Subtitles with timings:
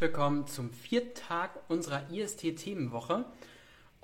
[0.00, 3.26] willkommen zum vierten Tag unserer IST-Themenwoche.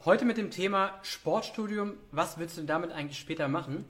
[0.04, 1.94] Heute mit dem Thema Sportstudium.
[2.10, 3.86] Was willst du damit eigentlich später machen?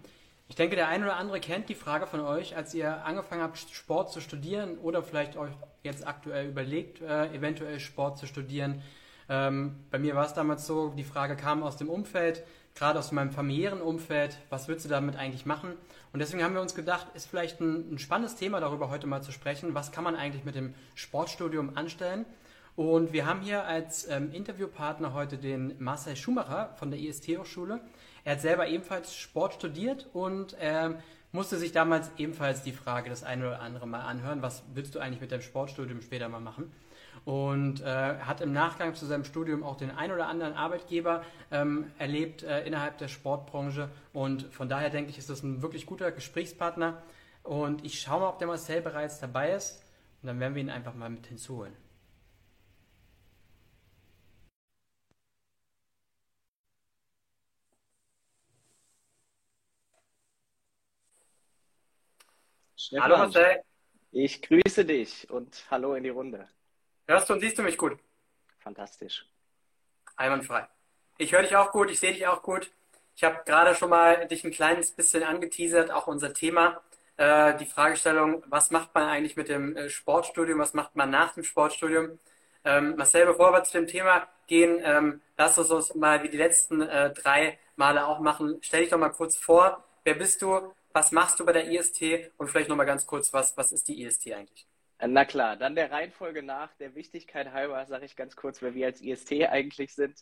[0.47, 3.59] Ich denke, der eine oder andere kennt die Frage von euch, als ihr angefangen habt,
[3.59, 5.51] Sport zu studieren oder vielleicht euch
[5.83, 8.83] jetzt aktuell überlegt, äh, eventuell Sport zu studieren.
[9.29, 12.45] Ähm, bei mir war es damals so, die Frage kam aus dem Umfeld,
[12.77, 15.73] gerade aus meinem familiären Umfeld, was willst du damit eigentlich machen?
[16.13, 19.23] Und deswegen haben wir uns gedacht, ist vielleicht ein, ein, spannendes Thema darüber heute mal
[19.23, 19.75] zu sprechen.
[19.75, 22.27] Was kann man eigentlich mit dem Sportstudium anstellen?
[22.77, 27.81] Und wir haben hier als ähm, Interviewpartner heute den Marcel Schumacher von der IST-Hochschule.
[28.25, 30.99] Er hat selber ebenfalls Sport studiert und ähm,
[31.33, 34.99] musste sich damals ebenfalls die Frage das eine oder andere mal anhören, was willst du
[34.99, 36.71] eigentlich mit deinem Sportstudium später mal machen?
[37.27, 41.91] Und äh, hat im Nachgang zu seinem Studium auch den ein oder anderen Arbeitgeber ähm,
[41.99, 46.13] erlebt äh, innerhalb der Sportbranche und von daher denke ich, ist das ein wirklich guter
[46.13, 47.03] Gesprächspartner
[47.43, 49.83] und ich schaue mal, ob der Marcel bereits dabei ist
[50.23, 51.75] und dann werden wir ihn einfach mal mit hinzuholen.
[62.77, 63.63] Stefan, hallo Marcel.
[64.13, 66.47] Ich grüße dich und hallo in die Runde.
[67.09, 67.97] Hörst du und siehst du mich gut?
[68.59, 69.27] Fantastisch.
[70.17, 70.67] Einwandfrei.
[71.19, 72.73] Ich höre dich auch gut, ich sehe dich auch gut.
[73.15, 76.83] Ich habe gerade schon mal dich ein kleines bisschen angeteasert, auch unser Thema.
[77.17, 81.35] Äh, die Fragestellung, was macht man eigentlich mit dem äh, Sportstudium, was macht man nach
[81.35, 82.19] dem Sportstudium?
[82.65, 86.37] Ähm, Marcel, bevor wir zu dem Thema gehen, ähm, lass uns uns mal wie die
[86.37, 88.59] letzten äh, drei Male auch machen.
[88.63, 92.33] Stell dich doch mal kurz vor, wer bist du, was machst du bei der IST
[92.37, 94.67] und vielleicht noch mal ganz kurz, was, was ist die IST eigentlich?
[94.99, 98.87] Na klar, dann der Reihenfolge nach, der Wichtigkeit halber, sage ich ganz kurz, wer wir
[98.87, 100.19] als IST eigentlich sind.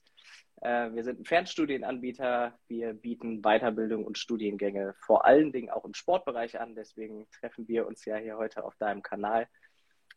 [0.63, 2.59] Äh, wir sind ein Fernstudienanbieter.
[2.67, 6.75] Wir bieten Weiterbildung und Studiengänge vor allen Dingen auch im Sportbereich an.
[6.75, 9.49] Deswegen treffen wir uns ja hier heute auf deinem Kanal.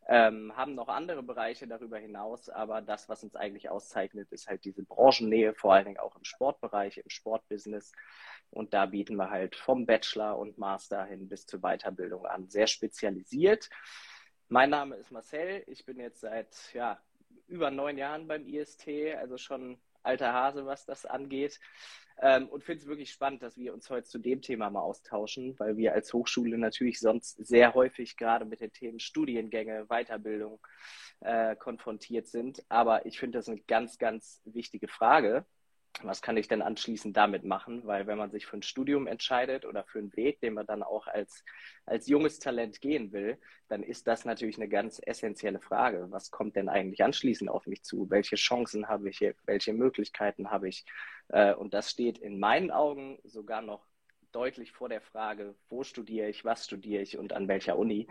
[0.10, 4.64] Ähm, haben noch andere Bereiche darüber hinaus, aber das, was uns eigentlich auszeichnet, ist halt
[4.64, 7.92] diese Branchennähe, vor allen Dingen auch im Sportbereich, im Sportbusiness.
[8.50, 12.68] Und da bieten wir halt vom Bachelor und Master hin bis zur Weiterbildung an, sehr
[12.68, 13.70] spezialisiert.
[14.50, 15.64] Mein Name ist Marcel.
[15.68, 16.98] Ich bin jetzt seit ja,
[17.48, 18.88] über neun Jahren beim IST,
[19.18, 21.60] also schon alter Hase, was das angeht.
[22.22, 25.60] Ähm, und finde es wirklich spannend, dass wir uns heute zu dem Thema mal austauschen,
[25.60, 30.66] weil wir als Hochschule natürlich sonst sehr häufig gerade mit den Themen Studiengänge, Weiterbildung
[31.20, 32.64] äh, konfrontiert sind.
[32.70, 35.46] Aber ich finde das eine ganz, ganz wichtige Frage,
[36.04, 37.86] was kann ich denn anschließend damit machen?
[37.86, 40.84] Weil wenn man sich für ein Studium entscheidet oder für einen Weg, den man dann
[40.84, 41.44] auch als,
[41.86, 43.38] als junges Talent gehen will,
[43.68, 46.08] dann ist das natürlich eine ganz essentielle Frage.
[46.10, 48.10] Was kommt denn eigentlich anschließend auf mich zu?
[48.10, 49.36] Welche Chancen habe ich hier?
[49.46, 50.86] Welche Möglichkeiten habe ich?
[51.30, 53.86] Äh, und das steht in meinen Augen sogar noch
[54.32, 58.08] deutlich vor der Frage, wo studiere ich, was studiere ich und an welcher Uni,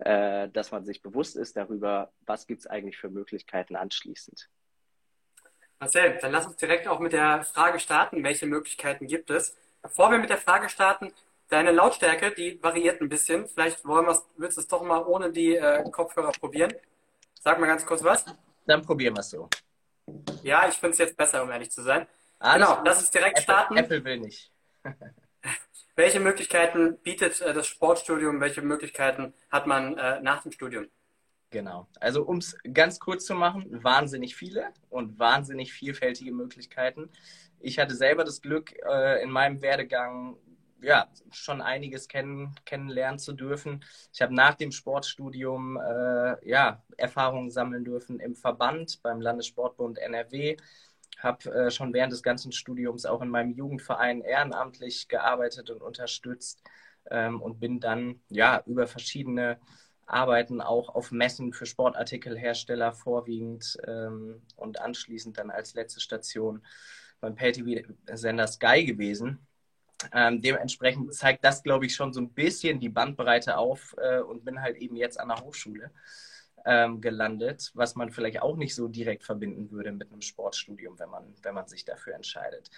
[0.00, 4.50] äh, dass man sich bewusst ist darüber, was gibt es eigentlich für Möglichkeiten anschließend.
[5.80, 8.22] Marcel, dann lass uns direkt auch mit der Frage starten.
[8.22, 9.56] Welche Möglichkeiten gibt es?
[9.80, 11.10] Bevor wir mit der Frage starten,
[11.48, 13.48] deine Lautstärke, die variiert ein bisschen.
[13.48, 16.74] Vielleicht wollen wir willst du es doch mal ohne die äh, Kopfhörer probieren.
[17.40, 18.26] Sag mal ganz kurz was.
[18.66, 19.48] Dann probieren wir es so.
[20.42, 22.06] Ja, ich finde es jetzt besser, um ehrlich zu sein.
[22.38, 23.76] Alles genau, lass uns direkt Apple, starten.
[23.78, 24.52] Apple will nicht.
[25.96, 28.38] welche Möglichkeiten bietet äh, das Sportstudium?
[28.40, 30.88] Welche Möglichkeiten hat man äh, nach dem Studium?
[31.50, 31.88] Genau.
[31.98, 37.10] Also um es ganz kurz zu machen, wahnsinnig viele und wahnsinnig vielfältige Möglichkeiten.
[37.58, 40.36] Ich hatte selber das Glück, äh, in meinem Werdegang
[40.82, 43.84] ja, schon einiges kennen, kennenlernen zu dürfen.
[44.12, 50.56] Ich habe nach dem Sportstudium äh, ja, Erfahrungen sammeln dürfen im Verband beim Landessportbund NRW.
[51.18, 56.62] Habe äh, schon während des ganzen Studiums auch in meinem Jugendverein ehrenamtlich gearbeitet und unterstützt
[57.10, 59.58] ähm, und bin dann ja über verschiedene
[60.12, 66.62] arbeiten auch auf Messen für Sportartikelhersteller vorwiegend ähm, und anschließend dann als letzte Station
[67.20, 69.46] beim Pay-TV-Sender Sky gewesen.
[70.12, 74.44] Ähm, dementsprechend zeigt das, glaube ich, schon so ein bisschen die Bandbreite auf äh, und
[74.44, 75.90] bin halt eben jetzt an der Hochschule
[76.64, 81.10] ähm, gelandet, was man vielleicht auch nicht so direkt verbinden würde mit einem Sportstudium, wenn
[81.10, 82.70] man, wenn man sich dafür entscheidet.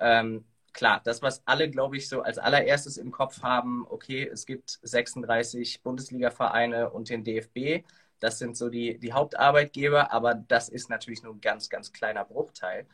[0.00, 0.44] Ähm,
[0.76, 4.78] klar, das, was alle, glaube ich, so als allererstes im Kopf haben, okay, es gibt
[4.82, 7.84] 36 Bundesliga-Vereine und den DFB.
[8.20, 12.26] Das sind so die, die Hauptarbeitgeber, aber das ist natürlich nur ein ganz, ganz kleiner
[12.26, 12.86] Bruchteil.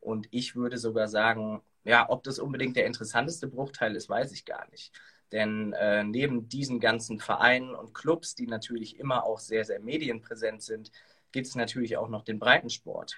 [0.00, 4.44] Und ich würde sogar sagen, ja, ob das unbedingt der interessanteste Bruchteil ist, weiß ich
[4.44, 4.92] gar nicht.
[5.32, 10.62] Denn äh, neben diesen ganzen Vereinen und Clubs, die natürlich immer auch sehr, sehr medienpräsent
[10.62, 10.92] sind,
[11.32, 13.16] gibt es natürlich auch noch den Breitensport.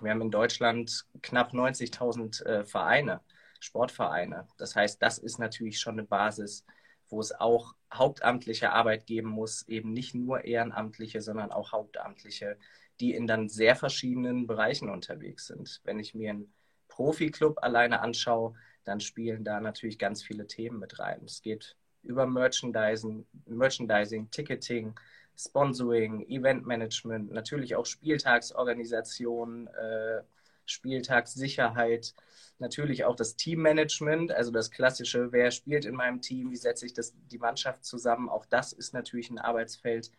[0.00, 3.20] Wir haben in Deutschland knapp 90.000 äh, Vereine.
[3.66, 4.48] Sportvereine.
[4.56, 6.64] Das heißt, das ist natürlich schon eine Basis,
[7.08, 12.58] wo es auch hauptamtliche Arbeit geben muss, eben nicht nur Ehrenamtliche, sondern auch Hauptamtliche,
[13.00, 15.80] die in dann sehr verschiedenen Bereichen unterwegs sind.
[15.84, 16.52] Wenn ich mir einen
[16.88, 18.54] Profi-Club alleine anschaue,
[18.84, 21.22] dann spielen da natürlich ganz viele Themen mit rein.
[21.24, 24.94] Es geht über Merchandising, Merchandising Ticketing,
[25.36, 30.22] Sponsoring, Eventmanagement, natürlich auch Spieltagsorganisation, äh,
[30.66, 32.14] Spieltagssicherheit,
[32.58, 36.94] natürlich auch das Teammanagement, also das klassische, wer spielt in meinem Team, wie setze ich
[36.94, 40.10] das, die Mannschaft zusammen, auch das ist natürlich ein Arbeitsfeld,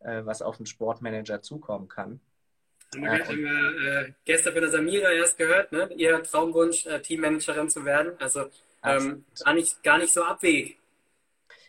[0.00, 2.20] äh, was auf einen Sportmanager zukommen kann.
[2.94, 5.88] Haben wir, haben wir äh, gestern von der Samira erst gehört, ne?
[5.96, 8.12] ihr Traumwunsch, äh, Teammanagerin zu werden.
[8.18, 8.50] Also
[8.84, 10.81] ähm, gar, nicht, gar nicht so abwegig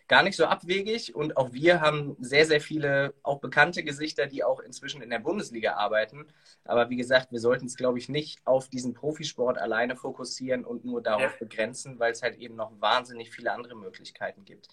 [0.07, 4.43] gar nicht so abwegig und auch wir haben sehr, sehr viele auch bekannte Gesichter, die
[4.43, 6.27] auch inzwischen in der Bundesliga arbeiten.
[6.65, 10.85] Aber wie gesagt, wir sollten es, glaube ich, nicht auf diesen Profisport alleine fokussieren und
[10.85, 11.37] nur darauf ja.
[11.39, 14.67] begrenzen, weil es halt eben noch wahnsinnig viele andere Möglichkeiten gibt.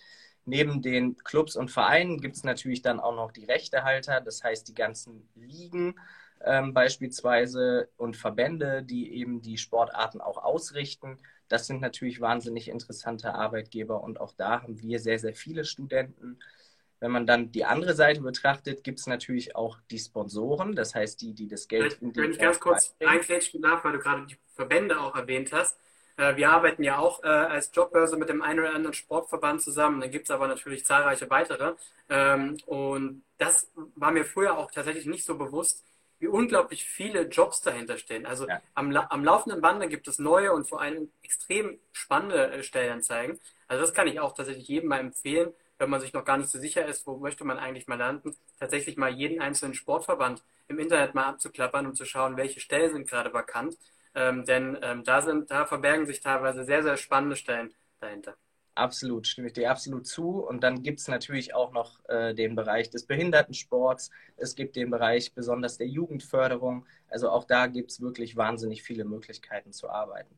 [0.46, 4.66] Neben den Clubs und Vereinen gibt es natürlich dann auch noch die Rechtehalter, das heißt
[4.68, 5.94] die ganzen Ligen
[6.44, 11.18] ähm, beispielsweise und Verbände, die eben die Sportarten auch ausrichten.
[11.50, 16.38] Das sind natürlich wahnsinnig interessante Arbeitgeber und auch da haben wir sehr, sehr viele Studenten.
[17.00, 21.20] Wenn man dann die andere Seite betrachtet, gibt es natürlich auch die Sponsoren, das heißt
[21.20, 24.26] die, die das Geld in die Wenn ich ganz kurz einflätschen darf, weil du gerade
[24.26, 25.76] die Verbände auch erwähnt hast.
[26.16, 30.00] Äh, wir arbeiten ja auch äh, als Jobbörse mit dem einen oder anderen Sportverband zusammen.
[30.00, 31.74] Dann gibt es aber natürlich zahlreiche weitere.
[32.08, 35.84] Ähm, und das war mir früher auch tatsächlich nicht so bewusst,
[36.20, 38.26] wie unglaublich viele Jobs dahinter stehen.
[38.26, 38.60] Also ja.
[38.74, 43.40] am, am laufenden Band gibt es neue und vor allem extrem spannende äh, Stellenanzeigen.
[43.66, 46.50] Also das kann ich auch tatsächlich jedem mal empfehlen, wenn man sich noch gar nicht
[46.50, 50.78] so sicher ist, wo möchte man eigentlich mal landen, tatsächlich mal jeden einzelnen Sportverband im
[50.78, 53.78] Internet mal abzuklappern und zu schauen, welche Stellen sind gerade vakant.
[54.14, 58.36] Ähm, denn ähm, da sind, da verbergen sich teilweise sehr, sehr spannende Stellen dahinter.
[58.74, 60.44] Absolut, stimme ich dir absolut zu.
[60.44, 64.10] Und dann gibt es natürlich auch noch äh, den Bereich des Behindertensports.
[64.36, 66.86] Es gibt den Bereich besonders der Jugendförderung.
[67.08, 70.34] Also auch da gibt es wirklich wahnsinnig viele Möglichkeiten zu arbeiten.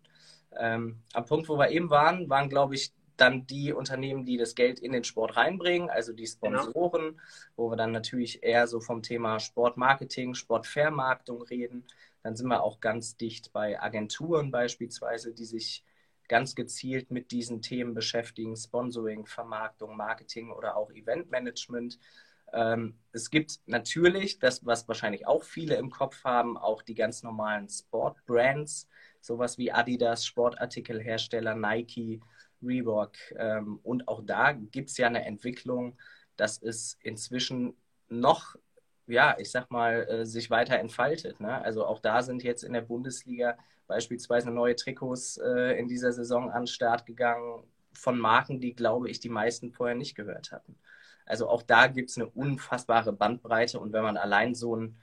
[0.58, 4.54] Ähm, am Punkt, wo wir eben waren, waren, glaube ich, dann die Unternehmen, die das
[4.54, 6.62] Geld in den Sport reinbringen, also die genau.
[6.62, 7.22] Sponsoren, genau.
[7.56, 11.84] wo wir dann natürlich eher so vom Thema Sportmarketing, Sportvermarktung reden.
[12.22, 15.84] Dann sind wir auch ganz dicht bei Agenturen beispielsweise, die sich
[16.28, 21.98] ganz gezielt mit diesen Themen beschäftigen, Sponsoring, Vermarktung, Marketing oder auch Eventmanagement.
[22.52, 27.22] Ähm, es gibt natürlich, das, was wahrscheinlich auch viele im Kopf haben, auch die ganz
[27.22, 28.88] normalen Sportbrands,
[29.20, 32.20] sowas wie Adidas, Sportartikelhersteller, Nike,
[32.62, 33.12] Reebok.
[33.36, 35.96] Ähm, und auch da gibt es ja eine Entwicklung,
[36.36, 37.74] dass es inzwischen
[38.08, 38.56] noch,
[39.06, 41.40] ja, ich sag mal, äh, sich weiter entfaltet.
[41.40, 41.60] Ne?
[41.62, 43.56] Also auch da sind jetzt in der Bundesliga
[43.92, 47.62] beispielsweise neue Trikots äh, in dieser Saison an den Start gegangen
[47.92, 50.78] von Marken, die, glaube ich, die meisten vorher nicht gehört hatten.
[51.26, 54.98] Also auch da gibt es eine unfassbare Bandbreite und wenn man allein so einen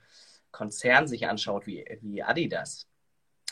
[0.52, 2.88] Konzern sich anschaut wie, wie Adidas,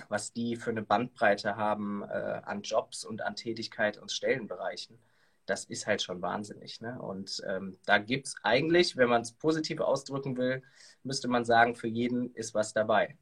[0.09, 4.97] was die für eine Bandbreite haben äh, an Jobs und an Tätigkeit und Stellenbereichen,
[5.45, 6.81] das ist halt schon wahnsinnig.
[6.81, 6.99] Ne?
[6.99, 10.63] Und ähm, da gibt es eigentlich, wenn man es positiv ausdrücken will,
[11.03, 13.15] müsste man sagen, für jeden ist was dabei.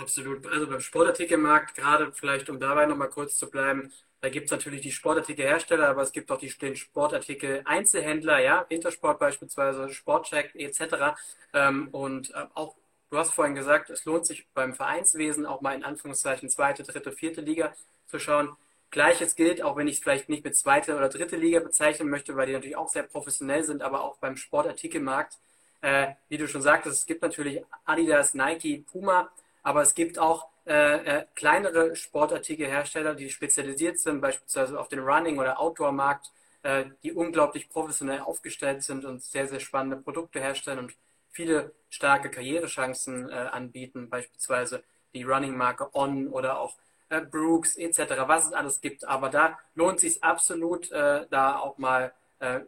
[0.00, 0.46] Absolut.
[0.46, 4.82] Also beim Sportartikelmarkt, gerade vielleicht um dabei nochmal kurz zu bleiben, da gibt es natürlich
[4.82, 11.16] die Sportartikelhersteller, aber es gibt auch die, den Sportartikel-Einzelhändler, ja, Intersport beispielsweise, Sportcheck etc.
[11.54, 12.74] Ähm, und äh, auch,
[13.10, 17.12] du hast vorhin gesagt, es lohnt sich beim Vereinswesen auch mal in Anführungszeichen zweite, dritte,
[17.12, 17.72] vierte Liga
[18.06, 18.54] zu schauen.
[18.90, 22.36] Gleiches gilt, auch wenn ich es vielleicht nicht mit zweite oder dritte Liga bezeichnen möchte,
[22.36, 25.38] weil die natürlich auch sehr professionell sind, aber auch beim Sportartikelmarkt,
[25.80, 29.30] äh, wie du schon sagtest, es gibt natürlich Adidas, Nike, Puma,
[29.66, 35.40] aber es gibt auch äh, äh, kleinere Sportartikelhersteller, die spezialisiert sind, beispielsweise auf den Running-
[35.40, 36.30] oder Outdoor-Markt,
[36.62, 40.94] äh, die unglaublich professionell aufgestellt sind und sehr, sehr spannende Produkte herstellen und
[41.32, 46.76] viele starke Karrierechancen äh, anbieten, beispielsweise die Running-Marke On oder auch
[47.08, 49.04] äh, Brooks etc., was es alles gibt.
[49.04, 52.12] Aber da lohnt es sich absolut, äh, da auch mal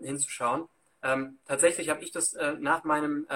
[0.01, 0.67] hinzuschauen.
[1.03, 3.27] Ähm, tatsächlich habe ich das nach meinem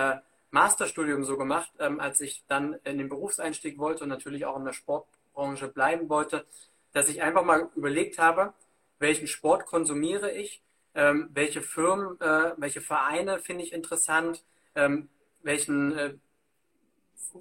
[0.52, 4.64] Masterstudium so gemacht, ähm, als ich dann in den Berufseinstieg wollte und natürlich auch in
[4.64, 6.46] der Sportbranche bleiben wollte,
[6.92, 8.52] dass ich einfach mal überlegt habe,
[8.98, 10.62] welchen Sport konsumiere ich,
[10.94, 14.44] ähm, welche Firmen, äh, welche Vereine finde ich interessant,
[14.74, 15.08] ähm,
[15.42, 16.14] welchen, äh,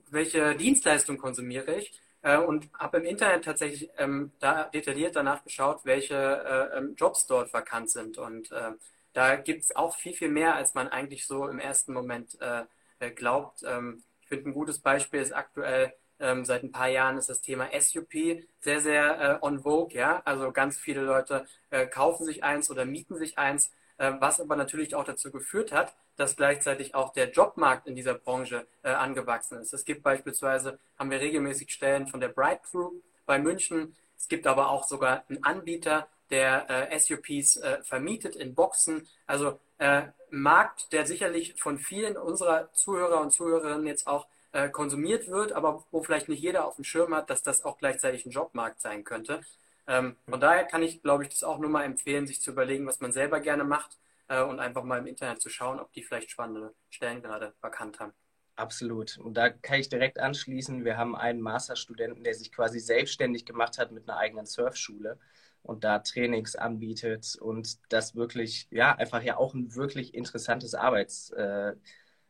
[0.09, 5.81] welche Dienstleistung konsumiere ich äh, und habe im Internet tatsächlich ähm, da detailliert danach geschaut,
[5.83, 8.17] welche äh, ähm, Jobs dort vakant sind.
[8.17, 8.71] Und äh,
[9.11, 12.63] da gibt es auch viel, viel mehr, als man eigentlich so im ersten Moment äh,
[13.09, 13.63] glaubt.
[13.65, 17.41] Ähm, ich finde, ein gutes Beispiel ist aktuell, ähm, seit ein paar Jahren ist das
[17.41, 18.13] Thema SUP
[18.59, 19.93] sehr, sehr äh, on vogue.
[19.97, 20.21] Ja?
[20.23, 23.71] Also ganz viele Leute äh, kaufen sich eins oder mieten sich eins.
[23.97, 28.15] äh, was aber natürlich auch dazu geführt hat, dass gleichzeitig auch der Jobmarkt in dieser
[28.15, 29.73] Branche äh, angewachsen ist.
[29.73, 33.95] Es gibt beispielsweise, haben wir regelmäßig Stellen von der Bright Group bei München.
[34.17, 39.07] Es gibt aber auch sogar einen Anbieter, der äh, SUPs äh, vermietet in Boxen.
[39.27, 45.27] Also äh, Markt, der sicherlich von vielen unserer Zuhörer und Zuhörerinnen jetzt auch äh, konsumiert
[45.27, 48.31] wird, aber wo vielleicht nicht jeder auf dem Schirm hat, dass das auch gleichzeitig ein
[48.31, 49.41] Jobmarkt sein könnte.
[49.87, 52.85] Ähm, von daher kann ich, glaube ich, das auch nur mal empfehlen, sich zu überlegen,
[52.85, 53.97] was man selber gerne macht
[54.27, 57.99] äh, und einfach mal im Internet zu schauen, ob die vielleicht spannende Stellen gerade vakant
[57.99, 58.13] haben.
[58.55, 59.17] Absolut.
[59.17, 60.85] Und da kann ich direkt anschließen.
[60.85, 65.17] Wir haben einen Masterstudenten, der sich quasi selbstständig gemacht hat mit einer eigenen Surfschule
[65.63, 71.31] und da Trainings anbietet und das wirklich, ja, einfach ja auch ein wirklich interessantes Arbeits,
[71.31, 71.73] äh,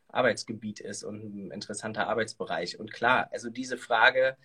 [0.09, 2.79] Arbeitsgebiet ist und ein interessanter Arbeitsbereich.
[2.79, 4.37] Und klar, also diese Frage,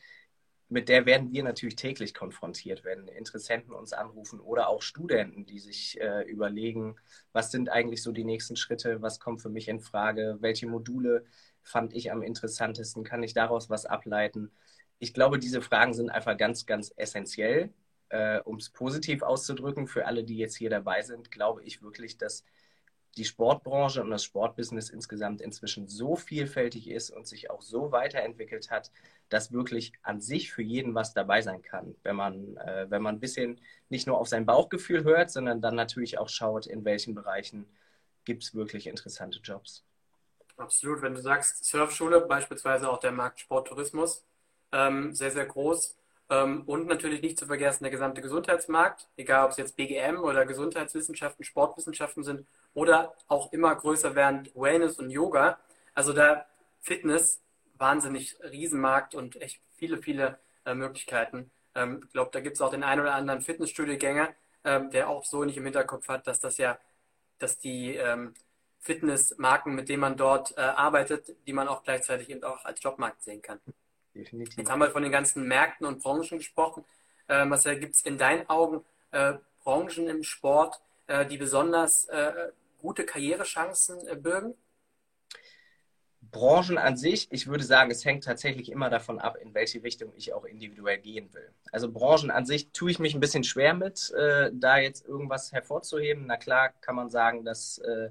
[0.68, 5.60] mit der werden wir natürlich täglich konfrontiert, wenn Interessenten uns anrufen oder auch Studenten, die
[5.60, 6.96] sich äh, überlegen,
[7.32, 11.24] was sind eigentlich so die nächsten Schritte, was kommt für mich in Frage, welche Module
[11.62, 14.50] fand ich am interessantesten, kann ich daraus was ableiten.
[14.98, 17.72] Ich glaube, diese Fragen sind einfach ganz, ganz essentiell.
[18.08, 22.18] Äh, um es positiv auszudrücken, für alle, die jetzt hier dabei sind, glaube ich wirklich,
[22.18, 22.44] dass
[23.16, 28.70] die Sportbranche und das Sportbusiness insgesamt inzwischen so vielfältig ist und sich auch so weiterentwickelt
[28.70, 28.90] hat,
[29.30, 33.16] dass wirklich an sich für jeden was dabei sein kann, wenn man, äh, wenn man
[33.16, 37.14] ein bisschen nicht nur auf sein Bauchgefühl hört, sondern dann natürlich auch schaut, in welchen
[37.14, 37.66] Bereichen
[38.24, 39.84] gibt es wirklich interessante Jobs.
[40.58, 44.24] Absolut, wenn du sagst Surfschule, beispielsweise auch der Markt Sporttourismus,
[44.72, 45.96] ähm, sehr, sehr groß.
[46.28, 50.44] Ähm, und natürlich nicht zu vergessen der gesamte Gesundheitsmarkt, egal ob es jetzt BGM oder
[50.44, 55.58] Gesundheitswissenschaften, Sportwissenschaften sind oder auch immer größer werden Wellness und Yoga.
[55.94, 56.46] Also da
[56.80, 57.40] Fitness,
[57.78, 61.50] wahnsinnig Riesenmarkt und echt viele, viele äh, Möglichkeiten.
[61.74, 64.28] Ähm, ich glaube, da gibt es auch den einen oder anderen Fitnessstudiogänger,
[64.64, 66.78] ähm, der auch so nicht im Hinterkopf hat, dass das ja,
[67.38, 68.34] dass die ähm,
[68.80, 73.22] Fitnessmarken, mit denen man dort äh, arbeitet, die man auch gleichzeitig eben auch als Jobmarkt
[73.22, 73.60] sehen kann.
[74.16, 74.56] Definitiv.
[74.56, 76.84] Jetzt haben wir von den ganzen Märkten und Branchen gesprochen.
[77.28, 82.50] Äh, Marcel, gibt es in deinen Augen äh, Branchen im Sport, äh, die besonders äh,
[82.80, 84.54] gute Karrierechancen äh, bürgen?
[86.30, 90.12] Branchen an sich, ich würde sagen, es hängt tatsächlich immer davon ab, in welche Richtung
[90.16, 91.48] ich auch individuell gehen will.
[91.70, 95.52] Also Branchen an sich tue ich mich ein bisschen schwer mit, äh, da jetzt irgendwas
[95.52, 96.26] hervorzuheben.
[96.26, 98.10] Na klar kann man sagen, dass äh,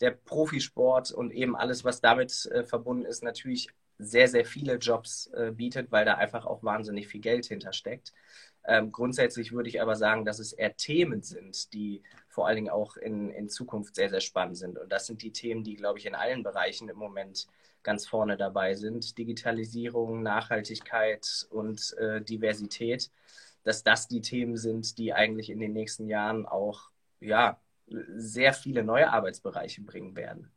[0.00, 5.26] der Profisport und eben alles, was damit äh, verbunden ist, natürlich sehr, sehr viele Jobs
[5.34, 8.12] äh, bietet, weil da einfach auch wahnsinnig viel Geld hintersteckt.
[8.64, 12.70] Ähm, grundsätzlich würde ich aber sagen, dass es eher Themen sind, die vor allen Dingen
[12.70, 14.78] auch in, in Zukunft sehr, sehr spannend sind.
[14.78, 17.46] Und das sind die Themen, die, glaube ich, in allen Bereichen im Moment
[17.82, 19.16] ganz vorne dabei sind.
[19.16, 23.10] Digitalisierung, Nachhaltigkeit und äh, Diversität,
[23.64, 26.90] dass das die Themen sind, die eigentlich in den nächsten Jahren auch
[27.20, 30.50] ja, sehr viele neue Arbeitsbereiche bringen werden.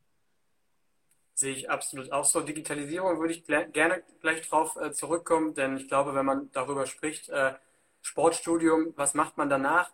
[1.42, 2.42] Sehe ich absolut auch so.
[2.42, 7.30] Digitalisierung würde ich gerne gleich drauf äh, zurückkommen, denn ich glaube, wenn man darüber spricht,
[7.30, 7.56] äh,
[8.04, 9.90] Sportstudium, was macht man danach?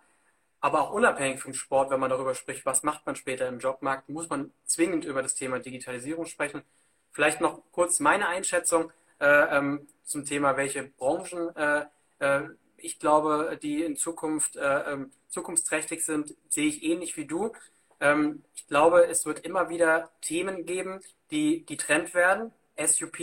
[0.59, 4.09] Aber auch unabhängig vom Sport, wenn man darüber spricht, was macht man später im Jobmarkt,
[4.09, 6.63] muss man zwingend über das Thema Digitalisierung sprechen.
[7.13, 11.85] Vielleicht noch kurz meine Einschätzung äh, ähm, zum Thema, welche Branchen äh,
[12.75, 17.53] ich glaube, die in Zukunft äh, ähm, zukunftsträchtig sind, sehe ich ähnlich wie du.
[17.99, 21.01] Ähm, ich glaube, es wird immer wieder Themen geben,
[21.31, 22.51] die, Trend werden.
[22.79, 23.19] SUP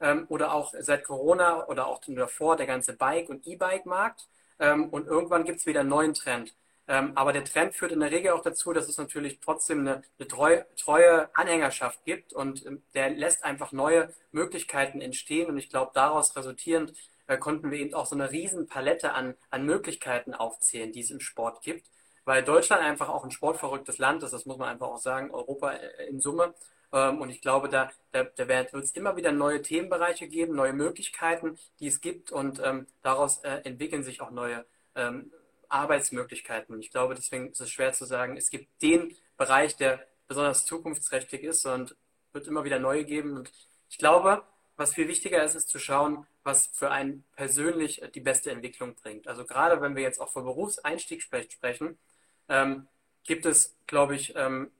[0.00, 4.28] ähm, oder auch seit Corona oder auch davor der ganze Bike- und E-Bike-Markt.
[4.58, 6.54] Ähm, und irgendwann gibt es wieder einen neuen Trend.
[6.86, 10.02] Ähm, aber der Trend führt in der Regel auch dazu, dass es natürlich trotzdem eine,
[10.18, 15.48] eine treue, treue Anhängerschaft gibt und ähm, der lässt einfach neue Möglichkeiten entstehen.
[15.48, 16.92] Und ich glaube, daraus resultierend
[17.26, 21.10] äh, konnten wir eben auch so eine riesen Palette an, an Möglichkeiten aufzählen, die es
[21.10, 21.86] im Sport gibt.
[22.24, 25.72] Weil Deutschland einfach auch ein sportverrücktes Land ist, das muss man einfach auch sagen, Europa
[25.72, 26.54] äh, in Summe.
[26.92, 31.58] Ähm, und ich glaube, da, da, wird es immer wieder neue Themenbereiche geben, neue Möglichkeiten,
[31.80, 34.64] die es gibt und ähm, daraus äh, entwickeln sich auch neue
[34.94, 35.32] ähm,
[35.68, 36.78] Arbeitsmöglichkeiten.
[36.80, 41.42] Ich glaube, deswegen ist es schwer zu sagen, es gibt den Bereich, der besonders zukunftsträchtig
[41.42, 41.96] ist und
[42.32, 43.36] wird immer wieder neue geben.
[43.36, 43.52] Und
[43.90, 44.42] ich glaube,
[44.76, 49.26] was viel wichtiger ist, ist zu schauen, was für einen persönlich die beste Entwicklung bringt.
[49.26, 51.98] Also gerade wenn wir jetzt auch von Berufseinstieg sprechen,
[52.48, 52.86] ähm,
[53.24, 54.70] gibt es, glaube ich, ähm,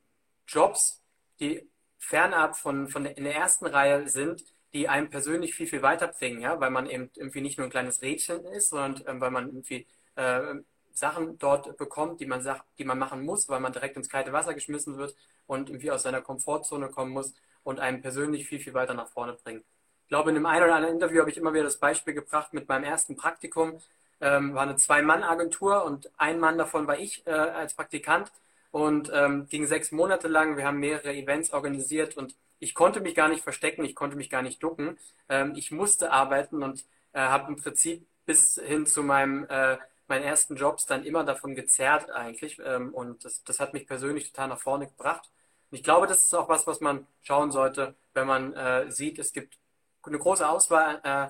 [0.47, 1.03] Jobs,
[1.41, 1.69] die
[1.99, 4.45] fernab von, von der, in der ersten Reihe sind,
[4.75, 8.03] die einem persönlich viel, viel weiterbringen, ja, weil man eben irgendwie nicht nur ein kleines
[8.03, 10.57] Rädchen ist, sondern ähm, weil man irgendwie äh,
[10.93, 12.45] Sachen dort bekommt, die man,
[12.79, 15.15] die man machen muss, weil man direkt ins kalte Wasser geschmissen wird
[15.47, 19.35] und irgendwie aus seiner Komfortzone kommen muss und einem persönlich viel, viel weiter nach vorne
[19.35, 19.65] bringen.
[20.03, 22.53] Ich glaube, in einem ein oder anderen Interview habe ich immer wieder das Beispiel gebracht
[22.53, 23.81] mit meinem ersten Praktikum.
[24.21, 28.31] Ähm, war eine Zwei-Mann-Agentur und ein Mann davon war ich äh, als Praktikant.
[28.71, 30.57] und ähm, ging sechs Monate lang.
[30.57, 34.31] Wir haben mehrere Events organisiert und ich konnte mich gar nicht verstecken, ich konnte mich
[34.31, 34.99] gar nicht ducken.
[35.29, 39.77] Ähm, ich musste arbeiten und äh, habe im Prinzip bis hin zu meinem äh,
[40.09, 44.31] meinen ersten Jobs dann immer davon gezerrt eigentlich ähm, und das, das hat mich persönlich
[44.31, 45.31] total nach vorne gebracht.
[45.71, 49.19] Und ich glaube, das ist auch was, was man schauen sollte, wenn man äh, sieht,
[49.19, 49.57] es gibt
[50.03, 51.29] eine große Auswahl, äh,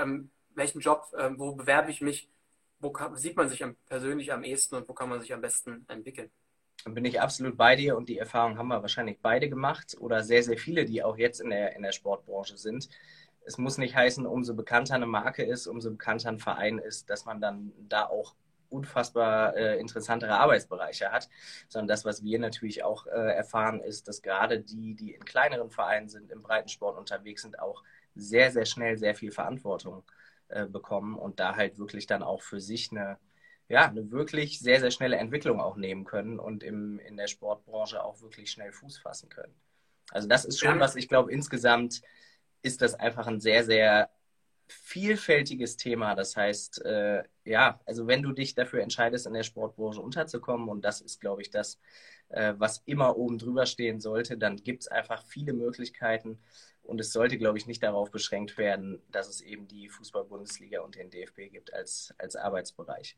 [0.00, 2.28] ähm, welchen Job, äh, wo bewerbe ich mich,
[2.80, 5.40] wo kann, sieht man sich am, persönlich am ehesten und wo kann man sich am
[5.40, 6.30] besten entwickeln.
[6.84, 10.22] Dann bin ich absolut bei dir und die Erfahrung haben wir wahrscheinlich beide gemacht oder
[10.22, 12.88] sehr, sehr viele, die auch jetzt in der, in der Sportbranche sind.
[13.44, 17.24] Es muss nicht heißen, umso bekannter eine Marke ist, umso bekannter ein Verein ist, dass
[17.24, 18.34] man dann da auch
[18.68, 21.28] unfassbar äh, interessantere Arbeitsbereiche hat,
[21.68, 25.70] sondern das, was wir natürlich auch äh, erfahren, ist, dass gerade die, die in kleineren
[25.70, 27.82] Vereinen sind, im Breitensport unterwegs sind, auch
[28.14, 30.04] sehr, sehr schnell sehr viel Verantwortung
[30.48, 33.18] äh, bekommen und da halt wirklich dann auch für sich eine,
[33.68, 38.02] ja, eine wirklich sehr, sehr schnelle Entwicklung auch nehmen können und im, in der Sportbranche
[38.02, 39.54] auch wirklich schnell Fuß fassen können.
[40.10, 42.02] Also das ist schon, was ich glaube, insgesamt
[42.62, 44.10] ist das einfach ein sehr, sehr
[44.68, 46.14] vielfältiges Thema.
[46.14, 50.84] Das heißt, äh, ja, also wenn du dich dafür entscheidest, in der Sportbranche unterzukommen, und
[50.84, 51.78] das ist, glaube ich, das,
[52.28, 56.38] äh, was immer oben drüber stehen sollte, dann gibt es einfach viele Möglichkeiten.
[56.86, 60.94] Und es sollte, glaube ich, nicht darauf beschränkt werden, dass es eben die Fußball-Bundesliga und
[60.94, 63.16] den DFB gibt als, als Arbeitsbereiche.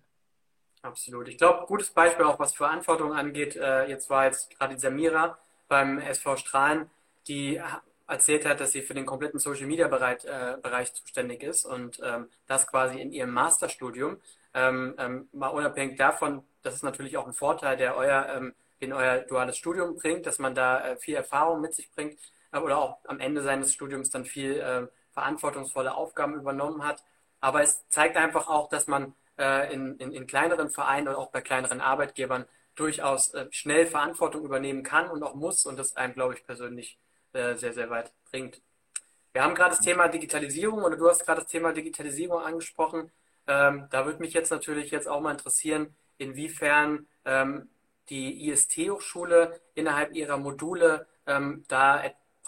[0.83, 1.29] Absolut.
[1.29, 3.57] Ich glaube, gutes Beispiel auch, was Verantwortung angeht.
[3.57, 6.89] Äh, jetzt war jetzt gerade Samira beim SV Strahlen,
[7.27, 7.61] die
[8.07, 12.01] erzählt hat, dass sie für den kompletten Social Media Bereich, äh, Bereich zuständig ist und
[12.03, 14.19] ähm, das quasi in ihrem Masterstudium.
[14.55, 18.95] Ähm, ähm, mal unabhängig davon, das ist natürlich auch ein Vorteil, der euer, ähm, den
[18.95, 22.19] euer duales Studium bringt, dass man da äh, viel Erfahrung mit sich bringt
[22.53, 27.03] äh, oder auch am Ende seines Studiums dann viel äh, verantwortungsvolle Aufgaben übernommen hat.
[27.41, 31.31] Aber es zeigt einfach auch, dass man äh, in, in, in kleineren Vereinen oder auch
[31.31, 36.15] bei kleineren Arbeitgebern durchaus äh, schnell Verantwortung übernehmen kann und auch muss und das einem,
[36.15, 36.99] glaube ich, persönlich
[37.33, 38.61] äh, sehr, sehr weit bringt.
[39.33, 43.11] Wir haben gerade das Thema Digitalisierung oder du hast gerade das Thema Digitalisierung angesprochen.
[43.47, 47.69] Ähm, da würde mich jetzt natürlich jetzt auch mal interessieren, inwiefern ähm,
[48.11, 52.03] die IST-Hochschule innerhalb ihrer Module ähm, da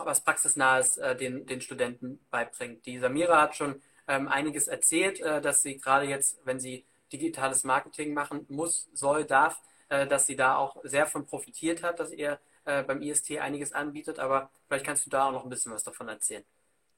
[0.06, 2.86] was Praxisnahes äh, den, den Studenten beibringt.
[2.86, 7.64] Die Samira hat schon ähm, einiges erzählt, äh, dass sie gerade jetzt, wenn sie digitales
[7.64, 12.12] Marketing machen muss, soll, darf, äh, dass sie da auch sehr von profitiert hat, dass
[12.12, 15.72] ihr äh, beim IST einiges anbietet, aber vielleicht kannst du da auch noch ein bisschen
[15.72, 16.44] was davon erzählen.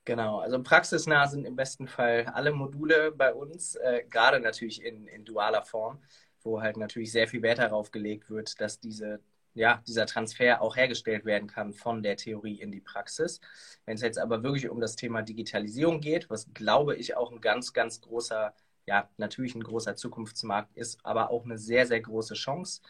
[0.05, 5.07] Genau, also praxisnah sind im besten Fall alle Module bei uns, äh, gerade natürlich in,
[5.07, 6.03] in dualer Form,
[6.43, 9.21] wo halt natürlich sehr viel Wert darauf gelegt wird, dass diese,
[9.55, 13.41] ja, dieser Transfer auch hergestellt werden kann von der Theorie in die Praxis.
[13.85, 17.41] Wenn es jetzt aber wirklich um das Thema Digitalisierung geht, was glaube ich auch ein
[17.41, 18.55] ganz, ganz großer,
[18.87, 22.81] ja, natürlich ein großer Zukunftsmarkt ist, aber auch eine sehr, sehr große Chance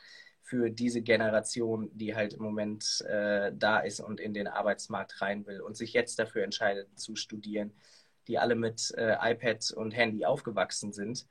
[0.42, 5.46] für diese Generation, die halt im Moment äh, da ist und in den Arbeitsmarkt rein
[5.46, 7.72] will und sich jetzt dafür entscheidet zu studieren,
[8.28, 11.26] die alle mit äh, iPad und Handy aufgewachsen sind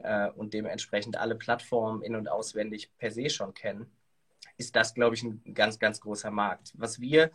[0.00, 3.90] äh, und dementsprechend alle Plattformen in und auswendig per se schon kennen,
[4.56, 6.72] ist das, glaube ich, ein ganz, ganz großer Markt.
[6.76, 7.30] Was wir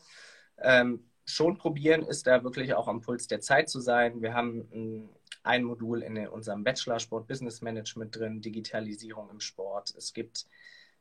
[0.58, 4.22] ähm, schon probieren, ist da wirklich auch am Puls der Zeit zu sein.
[4.22, 5.10] Wir haben ein,
[5.44, 9.94] ein Modul in unserem Bachelor Sport Business Management drin, Digitalisierung im Sport.
[9.96, 10.46] Es gibt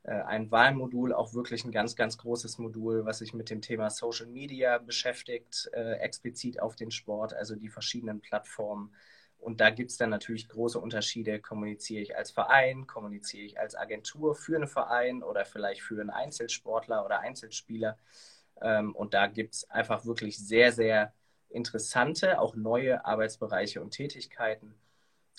[0.02, 3.90] äh, ein Wahlmodul, auch wirklich ein ganz, ganz großes Modul, was sich mit dem Thema
[3.90, 8.94] Social Media beschäftigt, äh, explizit auf den Sport, also die verschiedenen Plattformen.
[9.40, 11.40] Und da gibt es dann natürlich große Unterschiede.
[11.40, 16.11] Kommuniziere ich als Verein, kommuniziere ich als Agentur für einen Verein oder vielleicht für einen
[16.11, 17.96] Einzelsportler oder Einzelspieler.
[18.61, 21.14] Ähm, und da gibt es einfach wirklich sehr, sehr
[21.48, 24.74] interessante, auch neue Arbeitsbereiche und Tätigkeiten.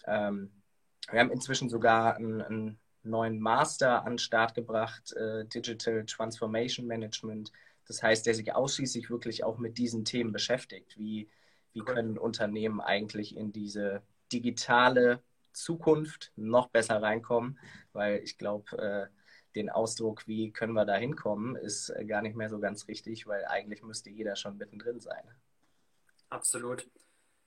[0.05, 0.51] Ähm,
[1.09, 6.87] wir haben inzwischen sogar ein, ein neuen Master an den Start gebracht, äh, Digital Transformation
[6.87, 7.51] Management.
[7.87, 10.97] Das heißt, der sich ausschließlich wirklich auch mit diesen Themen beschäftigt.
[10.97, 11.29] Wie,
[11.73, 15.21] wie können Unternehmen eigentlich in diese digitale
[15.53, 17.59] Zukunft noch besser reinkommen?
[17.93, 19.07] Weil ich glaube, äh,
[19.55, 23.27] den Ausdruck, wie können wir da hinkommen, ist äh, gar nicht mehr so ganz richtig,
[23.27, 25.23] weil eigentlich müsste jeder schon mittendrin sein.
[26.29, 26.87] Absolut.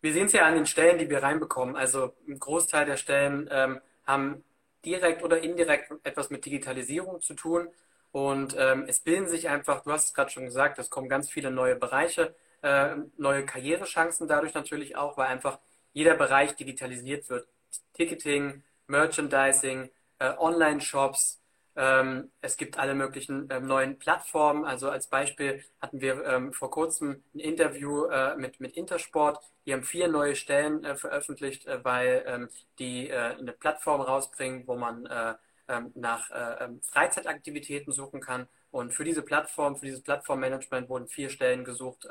[0.02, 1.76] Wir sehen es ja an den Stellen, die wir reinbekommen.
[1.76, 4.44] Also ein Großteil der Stellen ähm, haben
[4.84, 7.68] direkt oder indirekt etwas mit Digitalisierung zu tun.
[8.12, 11.30] Und ähm, es bilden sich einfach, du hast es gerade schon gesagt, es kommen ganz
[11.30, 12.34] viele neue Bereiche,
[12.64, 15.58] äh, neue Karrierechancen dadurch natürlich auch, weil einfach
[15.92, 17.46] jeder Bereich digitalisiert wird.
[17.94, 21.40] Ticketing, Merchandising, äh, Online-Shops,
[21.76, 24.64] ähm, es gibt alle möglichen ähm, neuen Plattformen.
[24.64, 29.40] Also als Beispiel hatten wir ähm, vor kurzem ein Interview äh, mit, mit Intersport.
[29.66, 32.48] Die haben vier neue Stellen äh, veröffentlicht, äh, weil ähm,
[32.78, 35.34] die äh, eine Plattform rausbringen, wo man äh,
[35.66, 38.46] ähm, nach äh, ähm, Freizeitaktivitäten suchen kann.
[38.70, 42.08] Und für diese Plattform, für dieses Plattformmanagement wurden vier Stellen gesucht.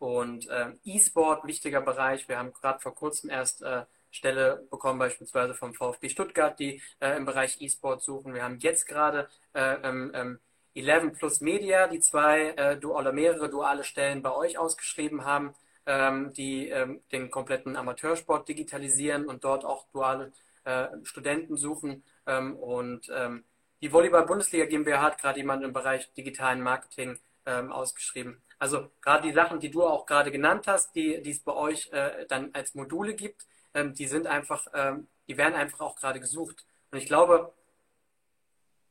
[0.00, 2.26] Und ähm, E-Sport, wichtiger Bereich.
[2.26, 7.18] Wir haben gerade vor kurzem erst äh, Stelle bekommen, beispielsweise vom VfB Stuttgart, die äh,
[7.18, 8.32] im Bereich E-Sport suchen.
[8.32, 10.38] Wir haben jetzt gerade äh, ähm,
[10.74, 16.32] 11 Plus Media, die zwei äh, oder mehrere duale Stellen bei euch ausgeschrieben haben, ähm,
[16.32, 20.32] die ähm, den kompletten Amateursport digitalisieren und dort auch duale
[20.64, 22.02] äh, Studenten suchen.
[22.26, 23.44] Ähm, und ähm,
[23.82, 28.40] die Volleyball-Bundesliga GmbH hat gerade jemanden im Bereich digitalen Marketing ähm, ausgeschrieben.
[28.60, 31.90] Also gerade die Sachen, die du auch gerade genannt hast, die, die es bei euch
[31.92, 36.20] äh, dann als Module gibt, ähm, die sind einfach, ähm, die werden einfach auch gerade
[36.20, 36.66] gesucht.
[36.90, 37.54] Und ich glaube,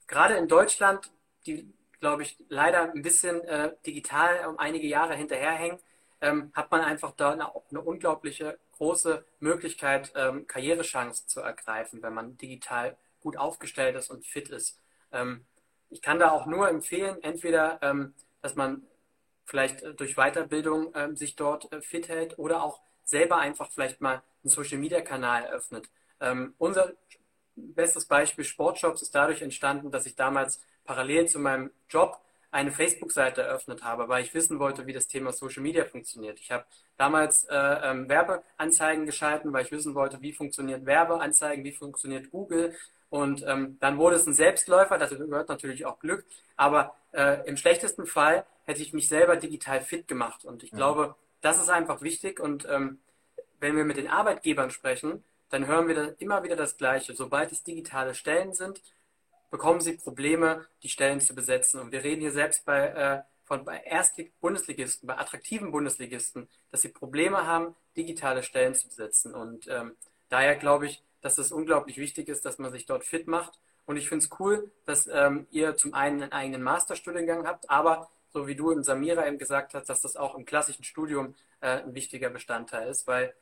[0.08, 1.12] gerade in Deutschland,
[1.46, 5.78] die, glaube ich, leider ein bisschen äh, digital um einige Jahre hinterherhängen,
[6.22, 12.16] ähm, hat man einfach da eine, eine unglaubliche große Möglichkeit, ähm, Karrierechancen zu ergreifen, wenn
[12.16, 14.80] man digital gut aufgestellt ist und fit ist.
[15.12, 15.46] Ähm,
[15.92, 18.88] ich kann da auch nur empfehlen, entweder, ähm, dass man
[19.50, 24.02] vielleicht äh, durch Weiterbildung ähm, sich dort äh, fit hält oder auch selber einfach vielleicht
[24.02, 25.90] mal einen Social-Media-Kanal eröffnet.
[26.22, 26.94] Ähm, unser
[27.56, 32.20] bestes Beispiel Sportshops ist dadurch entstanden, dass ich damals parallel zu meinem Job
[32.52, 36.40] eine Facebook-Seite eröffnet habe, weil ich wissen wollte, wie das Thema Social Media funktioniert.
[36.40, 36.66] Ich habe
[36.98, 42.76] damals äh, ähm, Werbeanzeigen geschalten, weil ich wissen wollte, wie funktioniert Werbeanzeigen, wie funktioniert Google.
[43.10, 47.58] Und ähm, dann wurde es ein Selbstläufer, dazu gehört natürlich auch Glück, aber äh, im
[47.58, 50.46] schlechtesten Fall hätte ich mich selber digital fit gemacht.
[50.46, 50.78] Und ich mhm.
[50.78, 52.40] glaube, das ist einfach wichtig.
[52.40, 53.00] Und ähm,
[53.60, 57.16] wenn wir mit den Arbeitgebern sprechen, dann hören wir da immer wieder das Gleiche.
[57.16, 58.82] Sobald es digitale Stellen sind,
[59.50, 61.80] bekommen sie Probleme, die Stellen zu besetzen.
[61.80, 66.90] Und wir reden hier selbst bei, äh, von bei Erstlig-Bundesligisten, bei attraktiven Bundesligisten, dass sie
[66.90, 69.34] Probleme haben, digitale Stellen zu besetzen.
[69.34, 69.96] Und ähm,
[70.30, 73.60] daher glaube ich, dass es unglaublich wichtig ist, dass man sich dort fit macht.
[73.86, 78.10] Und ich finde es cool, dass ähm, ihr zum einen einen eigenen Masterstudiengang habt, aber
[78.32, 81.82] so wie du im Samira eben gesagt hast, dass das auch im klassischen Studium äh,
[81.82, 83.34] ein wichtiger Bestandteil ist, weil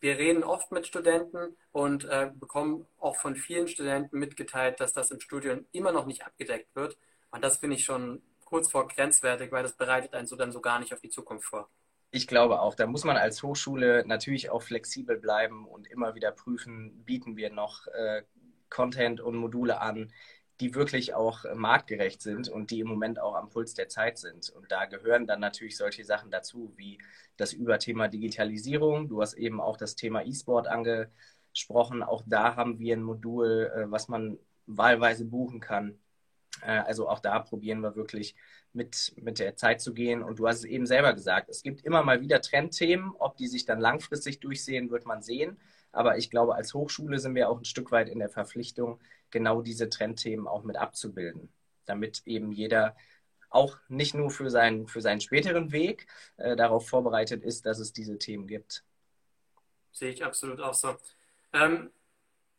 [0.00, 5.10] wir reden oft mit Studenten und äh, bekommen auch von vielen Studenten mitgeteilt, dass das
[5.10, 6.98] im Studium immer noch nicht abgedeckt wird.
[7.30, 10.60] Und das finde ich schon kurz vor grenzwertig, weil das bereitet einen so dann so
[10.60, 11.70] gar nicht auf die Zukunft vor.
[12.16, 16.30] Ich glaube auch, da muss man als Hochschule natürlich auch flexibel bleiben und immer wieder
[16.30, 18.22] prüfen, bieten wir noch äh,
[18.70, 20.12] Content und Module an,
[20.60, 24.48] die wirklich auch marktgerecht sind und die im Moment auch am Puls der Zeit sind.
[24.50, 26.98] Und da gehören dann natürlich solche Sachen dazu, wie
[27.36, 29.08] das Überthema Digitalisierung.
[29.08, 32.04] Du hast eben auch das Thema E-Sport angesprochen.
[32.04, 35.98] Auch da haben wir ein Modul, äh, was man wahlweise buchen kann.
[36.62, 38.34] Äh, also auch da probieren wir wirklich
[38.72, 40.22] mit, mit der Zeit zu gehen.
[40.22, 43.12] Und du hast es eben selber gesagt, es gibt immer mal wieder Trendthemen.
[43.18, 45.58] Ob die sich dann langfristig durchsehen, wird man sehen.
[45.92, 49.62] Aber ich glaube, als Hochschule sind wir auch ein Stück weit in der Verpflichtung, genau
[49.62, 51.52] diese Trendthemen auch mit abzubilden,
[51.86, 52.96] damit eben jeder
[53.48, 57.92] auch nicht nur für seinen, für seinen späteren Weg äh, darauf vorbereitet ist, dass es
[57.92, 58.84] diese Themen gibt.
[59.92, 60.96] Sehe ich absolut auch so.
[61.52, 61.90] Ähm,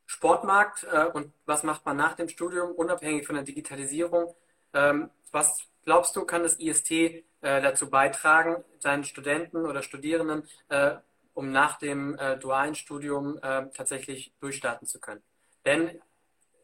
[0.05, 4.35] Sportmarkt äh, und was macht man nach dem Studium, unabhängig von der Digitalisierung?
[4.73, 10.95] Ähm, was glaubst du, kann das IST äh, dazu beitragen, seinen Studenten oder Studierenden, äh,
[11.33, 15.23] um nach dem äh, dualen Studium äh, tatsächlich durchstarten zu können?
[15.65, 16.01] Denn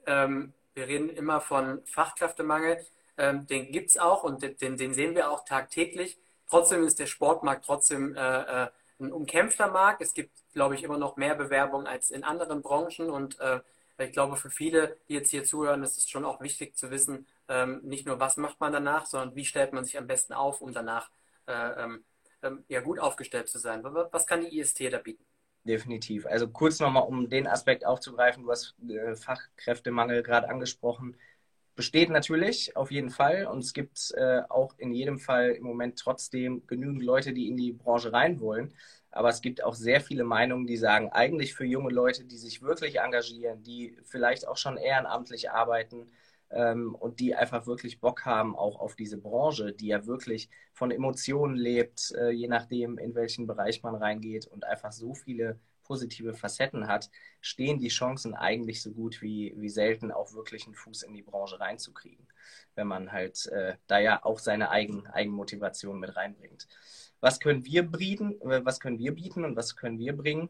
[0.06, 2.86] ähm, wir reden immer von Fachkräftemangel.
[3.18, 6.18] Ähm, den gibt es auch und den, den, sehen wir auch tagtäglich.
[6.50, 8.68] Trotzdem ist der Sportmarkt trotzdem äh,
[9.02, 10.02] ein umkämpfter Markt.
[10.02, 13.10] Es gibt, glaube ich, immer noch mehr Bewerbungen als in anderen Branchen.
[13.10, 13.60] Und äh,
[13.98, 17.28] ich glaube, für viele, die jetzt hier zuhören, ist es schon auch wichtig zu wissen,
[17.48, 20.62] ähm, nicht nur, was macht man danach, sondern wie stellt man sich am besten auf,
[20.62, 21.10] um danach
[21.48, 22.06] äh, ähm,
[22.42, 23.84] ähm ja, gut aufgestellt zu sein.
[23.84, 25.26] Was kann die IST da bieten?
[25.64, 26.26] definitiv.
[26.26, 31.16] Also kurz nochmal, um den Aspekt aufzugreifen, du hast äh, Fachkräftemangel gerade angesprochen.
[31.76, 35.98] Besteht natürlich auf jeden Fall und es gibt äh, auch in jedem Fall im Moment
[35.98, 38.74] trotzdem genügend Leute, die in die Branche rein wollen.
[39.10, 42.62] Aber es gibt auch sehr viele Meinungen, die sagen, eigentlich für junge Leute, die sich
[42.62, 46.08] wirklich engagieren, die vielleicht auch schon ehrenamtlich arbeiten,
[46.52, 50.92] ähm, und die einfach wirklich Bock haben, auch auf diese Branche, die ja wirklich von
[50.92, 55.60] Emotionen lebt, äh, je nachdem, in welchen Bereich man reingeht und einfach so viele
[55.92, 57.10] positive Facetten hat,
[57.42, 61.22] stehen die Chancen eigentlich so gut wie, wie selten, auch wirklich einen Fuß in die
[61.22, 62.26] Branche reinzukriegen,
[62.76, 66.70] wenn man halt äh, da ja auch seine Eigen, Eigenmotivation mit reinbringt.
[67.20, 70.48] Was können wir bieten, äh, was können wir bieten und was können wir bringen?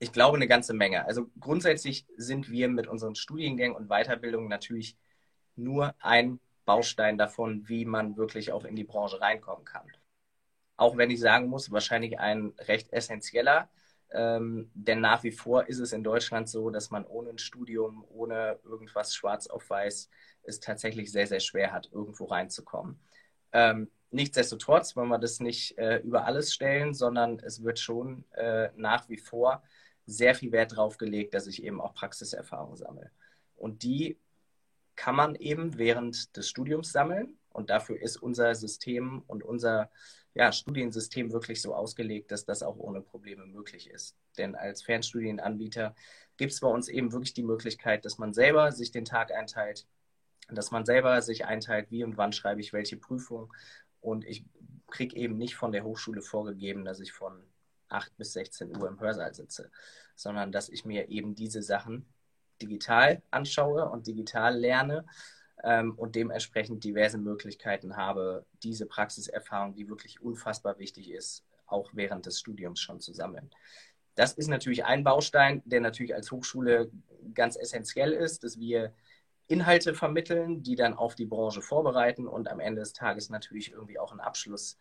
[0.00, 1.06] Ich glaube eine ganze Menge.
[1.06, 4.96] Also grundsätzlich sind wir mit unseren Studiengängen und Weiterbildungen natürlich
[5.54, 9.86] nur ein Baustein davon, wie man wirklich auch in die Branche reinkommen kann.
[10.76, 13.70] Auch wenn ich sagen muss, wahrscheinlich ein recht essentieller,
[14.12, 18.04] Ähm, denn nach wie vor ist es in Deutschland so, dass man ohne ein Studium,
[18.08, 20.08] ohne irgendwas schwarz auf weiß,
[20.44, 23.00] es tatsächlich sehr, sehr schwer hat, irgendwo reinzukommen.
[23.52, 28.70] Ähm, nichtsdestotrotz wollen wir das nicht äh, über alles stellen, sondern es wird schon äh,
[28.76, 29.62] nach wie vor
[30.06, 33.10] sehr viel Wert darauf gelegt, dass ich eben auch Praxiserfahrung sammle.
[33.56, 34.18] Und die
[34.94, 37.38] kann man eben während des Studiums sammeln.
[37.50, 39.90] Und dafür ist unser System und unser
[40.36, 44.18] ja, Studiensystem wirklich so ausgelegt, dass das auch ohne Probleme möglich ist.
[44.36, 45.94] Denn als Fernstudienanbieter
[46.36, 49.86] gibt es bei uns eben wirklich die Möglichkeit, dass man selber sich den Tag einteilt,
[50.50, 53.50] dass man selber sich einteilt, wie und wann schreibe ich welche Prüfung.
[54.02, 54.44] Und ich
[54.90, 57.42] kriege eben nicht von der Hochschule vorgegeben, dass ich von
[57.88, 59.70] 8 bis 16 Uhr im Hörsaal sitze,
[60.16, 62.12] sondern dass ich mir eben diese Sachen
[62.60, 65.06] digital anschaue und digital lerne
[65.96, 72.38] und dementsprechend diverse Möglichkeiten habe, diese Praxiserfahrung, die wirklich unfassbar wichtig ist, auch während des
[72.38, 73.50] Studiums schon zu sammeln.
[74.14, 76.90] Das ist natürlich ein Baustein, der natürlich als Hochschule
[77.34, 78.92] ganz essentiell ist, dass wir
[79.48, 83.98] Inhalte vermitteln, die dann auf die Branche vorbereiten und am Ende des Tages natürlich irgendwie
[83.98, 84.78] auch einen Abschluss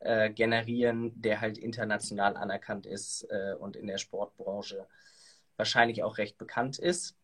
[0.00, 4.86] äh, generieren, der halt international anerkannt ist äh, und in der Sportbranche
[5.56, 7.16] wahrscheinlich auch recht bekannt ist.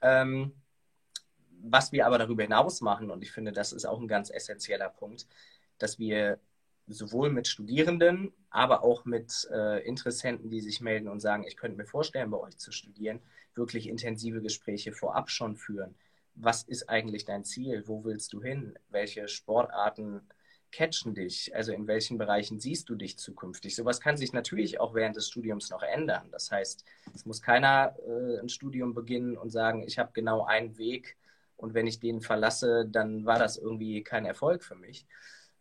[0.00, 0.54] Ähm,
[1.62, 4.88] was wir aber darüber hinaus machen, und ich finde, das ist auch ein ganz essentieller
[4.88, 5.26] Punkt,
[5.78, 6.38] dass wir
[6.88, 11.76] sowohl mit Studierenden, aber auch mit äh, Interessenten, die sich melden und sagen, ich könnte
[11.76, 13.20] mir vorstellen, bei euch zu studieren,
[13.54, 15.94] wirklich intensive Gespräche vorab schon führen.
[16.34, 17.84] Was ist eigentlich dein Ziel?
[17.86, 18.78] Wo willst du hin?
[18.90, 20.22] Welche Sportarten
[20.72, 21.54] catchen dich?
[21.54, 23.76] Also in welchen Bereichen siehst du dich zukünftig?
[23.76, 26.28] Sowas kann sich natürlich auch während des Studiums noch ändern.
[26.32, 30.78] Das heißt, es muss keiner äh, ein Studium beginnen und sagen, ich habe genau einen
[30.78, 31.16] Weg
[31.62, 35.06] und wenn ich den verlasse, dann war das irgendwie kein Erfolg für mich.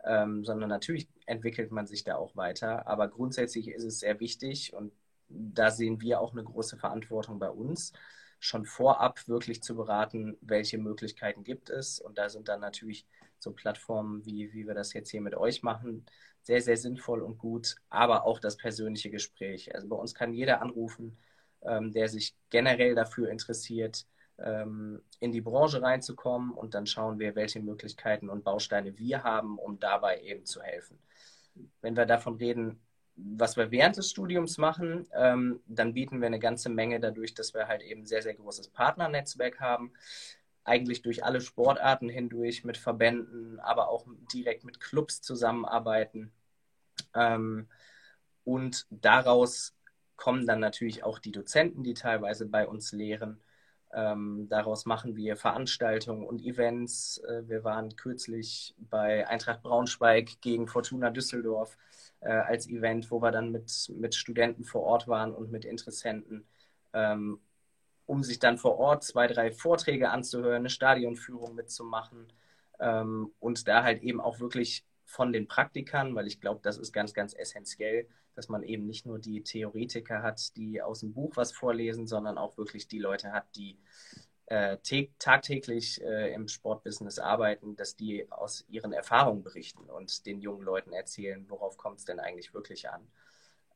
[0.04, 2.88] Ähm, sondern natürlich entwickelt man sich da auch weiter.
[2.88, 4.92] Aber grundsätzlich ist es sehr wichtig und
[5.30, 7.94] da sehen wir auch eine große Verantwortung bei uns,
[8.40, 12.00] schon vorab wirklich zu beraten, welche Möglichkeiten gibt es.
[12.00, 13.06] Und da sind dann natürlich
[13.38, 16.08] so Plattformen, wie, wie wir das jetzt hier mit euch machen,
[16.42, 19.76] sehr, sehr sinnvoll und gut, aber auch das persönliche Gespräch.
[19.76, 21.20] Also bei uns kann jeder anrufen,
[21.62, 24.08] ähm, der sich generell dafür interessiert,
[24.39, 29.58] ähm, in die Branche reinzukommen und dann schauen wir, welche Möglichkeiten und Bausteine wir haben,
[29.58, 31.00] um dabei eben zu helfen.
[31.82, 32.80] Wenn wir davon reden,
[33.15, 37.54] was wir während des Studiums machen, ähm, dann bieten wir eine ganze Menge dadurch, dass
[37.54, 39.94] wir halt eben sehr, sehr großes Partnernetzwerk haben
[40.63, 46.32] eigentlich durch alle Sportarten hindurch mit Verbänden, aber auch direkt mit Clubs zusammenarbeiten.
[47.15, 47.67] Ähm,
[48.44, 49.76] und daraus
[50.15, 53.41] kommen dann natürlich auch die Dozenten, die teilweise bei uns lehren.
[53.94, 57.18] Ähm, daraus machen wir Veranstaltungen und Events.
[57.28, 61.78] Äh, wir waren kürzlich bei Eintracht Braunschweig gegen Fortuna Düsseldorf
[62.22, 66.46] äh, als Event, wo wir dann mit, mit Studenten vor Ort waren und mit Interessenten.
[66.94, 67.40] Ähm,
[68.06, 72.28] um sich dann vor Ort zwei, drei Vorträge anzuhören, eine Stadionführung mitzumachen
[72.80, 76.93] ähm, und da halt eben auch wirklich von den Praktikern, weil ich glaube, das ist
[76.93, 81.36] ganz, ganz essentiell, dass man eben nicht nur die Theoretiker hat, die aus dem Buch
[81.36, 83.78] was vorlesen, sondern auch wirklich die Leute hat, die
[84.45, 84.78] äh,
[85.19, 90.93] tagtäglich äh, im Sportbusiness arbeiten, dass die aus ihren Erfahrungen berichten und den jungen Leuten
[90.93, 93.08] erzählen, worauf kommt es denn eigentlich wirklich an.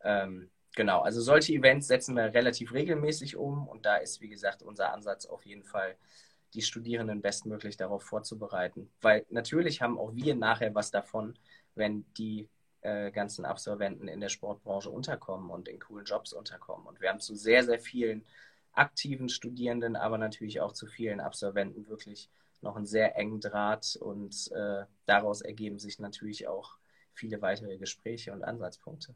[0.03, 4.61] Ähm, Genau, also solche Events setzen wir relativ regelmäßig um und da ist, wie gesagt,
[4.61, 5.95] unser Ansatz auf jeden Fall,
[6.53, 8.89] die Studierenden bestmöglich darauf vorzubereiten.
[9.01, 11.37] Weil natürlich haben auch wir nachher was davon,
[11.75, 12.47] wenn die
[12.81, 16.85] äh, ganzen Absolventen in der Sportbranche unterkommen und in coolen Jobs unterkommen.
[16.85, 18.23] Und wir haben zu sehr, sehr vielen
[18.73, 22.29] aktiven Studierenden, aber natürlich auch zu vielen Absolventen wirklich
[22.61, 26.77] noch einen sehr engen Draht und äh, daraus ergeben sich natürlich auch
[27.13, 29.15] viele weitere Gespräche und Ansatzpunkte.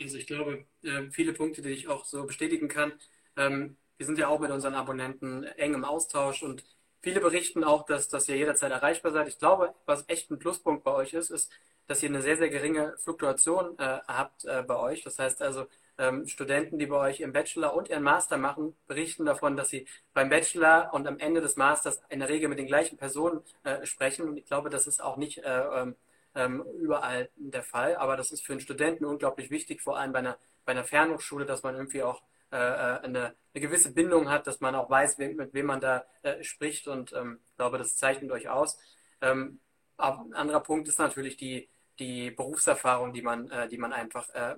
[0.00, 2.92] Also ich glaube, ähm, viele Punkte, die ich auch so bestätigen kann.
[3.96, 6.64] Wir sind ja auch mit unseren Abonnenten eng im Austausch und
[7.00, 9.28] viele berichten auch, dass, dass ihr jederzeit erreichbar seid.
[9.28, 11.52] Ich glaube, was echt ein Pluspunkt bei euch ist, ist,
[11.86, 15.02] dass ihr eine sehr, sehr geringe Fluktuation äh, habt äh, bei euch.
[15.02, 15.66] Das heißt also,
[15.98, 19.86] ähm, Studenten, die bei euch im Bachelor und ihren Master machen, berichten davon, dass sie
[20.12, 23.84] beim Bachelor und am Ende des Masters in der Regel mit den gleichen Personen äh,
[23.86, 24.28] sprechen.
[24.28, 25.96] Und ich glaube, das ist auch nicht äh, ähm,
[26.34, 27.96] ähm, überall der Fall.
[27.96, 31.44] Aber das ist für einen Studenten unglaublich wichtig, vor allem bei einer, bei einer Fernhochschule,
[31.44, 32.22] dass man irgendwie auch
[32.54, 36.04] äh, äh eine, eine, gewisse Bindung hat, dass man auch weiß, mit wem man da
[36.22, 36.88] äh, spricht.
[36.88, 38.78] Und ähm, ich glaube, das zeichnet euch aus.
[39.20, 39.60] Ähm,
[39.96, 44.56] ein anderer Punkt ist natürlich die, die Berufserfahrung, die man, äh, die man einfach äh,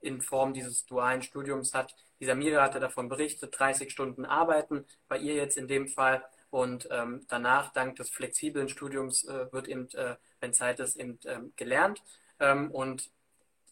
[0.00, 1.94] in Form dieses dualen Studiums hat.
[2.20, 6.24] Dieser Mira hatte davon berichtet, 30 Stunden arbeiten, bei ihr jetzt in dem Fall.
[6.50, 11.18] Und ähm, danach, dank des flexiblen Studiums, äh, wird eben, äh, wenn Zeit ist, eben
[11.26, 12.02] ähm, gelernt.
[12.40, 13.10] Ähm, und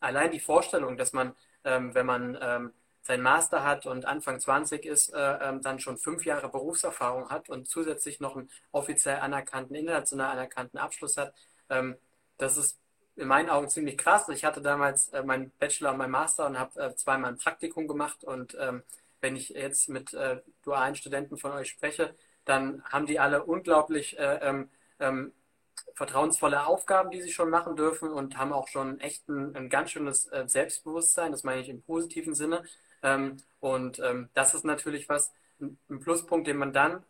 [0.01, 2.73] allein die Vorstellung, dass man ähm, wenn man ähm,
[3.09, 7.49] sein Master hat und Anfang 20 ist, äh, ähm, dann schon fünf Jahre Berufserfahrung hat
[7.49, 11.33] und zusätzlich noch einen offiziell anerkannten, international anerkannten Abschluss hat.
[11.71, 11.97] Ähm,
[12.37, 12.79] das ist
[13.17, 14.29] in meinen Augen ziemlich krass.
[14.29, 17.89] Ich hatte damals äh, meinen Bachelor und meinen Master und habe äh, zweimal ein Praktikum
[17.89, 18.25] gemacht.
[18.25, 18.83] Und ähm,
[19.23, 24.19] wenn ich jetzt mit äh, dualen Studenten von euch spreche, dann haben die alle unglaublich
[24.19, 24.69] äh, ähm,
[25.01, 25.33] ähm,
[25.95, 29.93] vertrauensvolle Aufgaben, die sie schon machen dürfen und haben auch schon echt ein, ein ganz
[29.93, 31.33] schönes äh, Selbstbewusstsein.
[31.33, 32.65] Das meine ich im positiven Sinne.
[33.03, 37.05] Ähm, und ähm, das ist natürlich was, ein Pluspunkt, den man dann,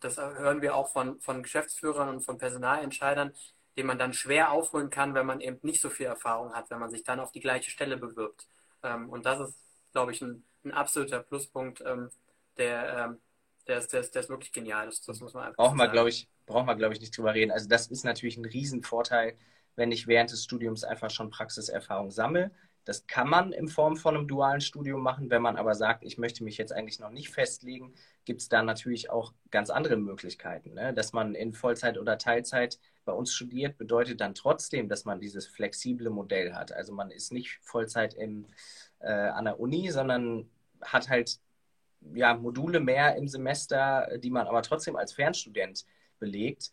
[0.00, 3.32] das hören wir auch von, von Geschäftsführern und von Personalentscheidern,
[3.76, 6.78] den man dann schwer aufholen kann, wenn man eben nicht so viel Erfahrung hat, wenn
[6.78, 8.46] man sich dann auf die gleiche Stelle bewirbt.
[8.82, 9.58] Ähm, und das ist,
[9.92, 11.82] glaube ich, ein, ein absoluter Pluspunkt,
[12.58, 13.16] der,
[13.66, 14.86] der, ist, der, ist, der ist wirklich genial.
[14.86, 17.34] Das, das muss man einfach brauchen wir, glaube ich, brauchen wir, glaube ich, nicht drüber
[17.34, 17.50] reden.
[17.50, 19.36] Also das ist natürlich ein Riesenvorteil,
[19.76, 22.50] wenn ich während des Studiums einfach schon Praxiserfahrung sammle.
[22.90, 25.30] Das kann man in Form von einem dualen Studium machen.
[25.30, 28.64] Wenn man aber sagt, ich möchte mich jetzt eigentlich noch nicht festlegen, gibt es da
[28.64, 30.74] natürlich auch ganz andere Möglichkeiten.
[30.74, 30.92] Ne?
[30.92, 35.46] Dass man in Vollzeit oder Teilzeit bei uns studiert, bedeutet dann trotzdem, dass man dieses
[35.46, 36.72] flexible Modell hat.
[36.72, 38.48] Also man ist nicht Vollzeit im,
[38.98, 40.50] äh, an der Uni, sondern
[40.82, 41.38] hat halt
[42.12, 45.84] ja, Module mehr im Semester, die man aber trotzdem als Fernstudent
[46.18, 46.72] belegt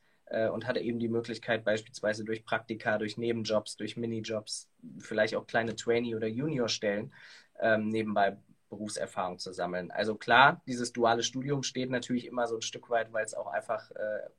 [0.49, 5.75] und hatte eben die Möglichkeit, beispielsweise durch Praktika, durch Nebenjobs, durch Minijobs, vielleicht auch kleine
[5.75, 7.13] Trainee- oder Juniorstellen
[7.59, 8.37] ähm, nebenbei
[8.69, 9.91] Berufserfahrung zu sammeln.
[9.91, 13.47] Also klar, dieses duale Studium steht natürlich immer so ein Stück weit, weil es auch
[13.47, 14.29] einfach äh,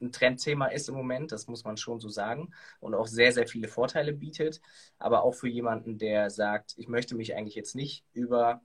[0.00, 3.46] ein Trendthema ist im Moment, das muss man schon so sagen, und auch sehr, sehr
[3.46, 4.60] viele Vorteile bietet.
[4.98, 8.60] Aber auch für jemanden, der sagt, ich möchte mich eigentlich jetzt nicht über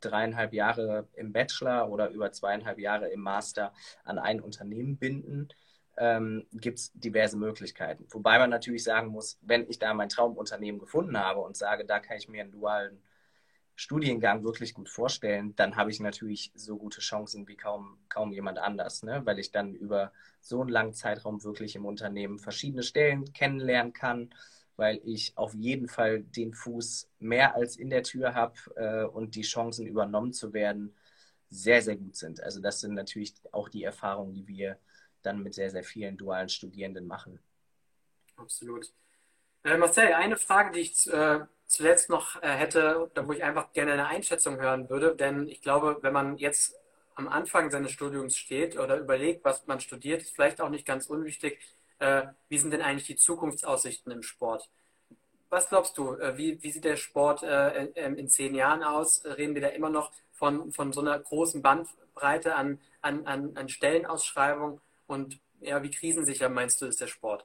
[0.00, 3.72] dreieinhalb Jahre im Bachelor oder über zweieinhalb Jahre im Master
[4.04, 5.48] an ein Unternehmen binden,
[5.98, 8.06] ähm, gibt es diverse Möglichkeiten.
[8.10, 11.98] Wobei man natürlich sagen muss, wenn ich da mein Traumunternehmen gefunden habe und sage, da
[11.98, 13.02] kann ich mir einen dualen
[13.74, 18.58] Studiengang wirklich gut vorstellen, dann habe ich natürlich so gute Chancen wie kaum, kaum jemand
[18.58, 19.20] anders, ne?
[19.24, 24.34] weil ich dann über so einen langen Zeitraum wirklich im Unternehmen verschiedene Stellen kennenlernen kann,
[24.74, 29.36] weil ich auf jeden Fall den Fuß mehr als in der Tür habe äh, und
[29.36, 30.94] die Chancen übernommen zu werden
[31.48, 32.42] sehr, sehr gut sind.
[32.42, 34.76] Also das sind natürlich auch die Erfahrungen, die wir
[35.22, 37.38] dann mit sehr, sehr vielen dualen Studierenden machen.
[38.36, 38.92] Absolut.
[39.64, 43.92] Äh, Marcel, eine Frage, die ich äh, zuletzt noch äh, hätte, wo ich einfach gerne
[43.92, 46.74] eine Einschätzung hören würde, denn ich glaube, wenn man jetzt
[47.14, 51.06] am Anfang seines Studiums steht oder überlegt, was man studiert, ist vielleicht auch nicht ganz
[51.06, 51.58] unwichtig,
[51.98, 54.68] äh, wie sind denn eigentlich die Zukunftsaussichten im Sport?
[55.50, 59.24] Was glaubst du, äh, wie, wie sieht der Sport äh, in, in zehn Jahren aus?
[59.24, 63.68] Reden wir da immer noch von, von so einer großen Bandbreite an, an, an, an
[63.68, 64.80] Stellenausschreibungen?
[65.08, 67.44] Und ja, wie krisensicher meinst du, ist der Sport?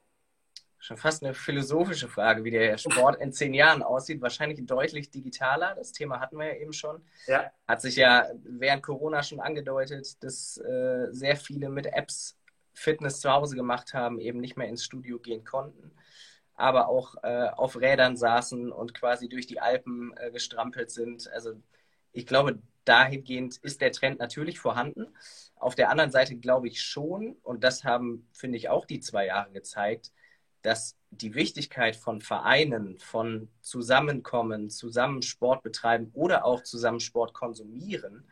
[0.78, 4.21] Schon fast eine philosophische Frage, wie der Sport in zehn Jahren aussieht.
[4.21, 5.73] Wahrscheinlich deutlich digitaler.
[5.76, 7.02] Das Thema hatten wir ja eben schon.
[7.26, 7.49] Ja.
[7.65, 12.38] Hat sich ja während Corona schon angedeutet, dass äh, sehr viele mit Apps
[12.73, 15.91] Fitness zu Hause gemacht haben, eben nicht mehr ins Studio gehen konnten,
[16.56, 21.32] aber auch äh, auf Rädern saßen und quasi durch die Alpen äh, gestrampelt sind.
[21.32, 21.54] Also
[22.12, 25.15] ich glaube, dahingehend ist der Trend natürlich vorhanden.
[25.55, 29.27] Auf der anderen Seite glaube ich schon, und das haben, finde ich, auch die zwei
[29.27, 30.11] Jahre gezeigt,
[30.61, 38.25] dass die Wichtigkeit von Vereinen, von Zusammenkommen, zusammen Sport betreiben oder auch zusammen Sport konsumieren,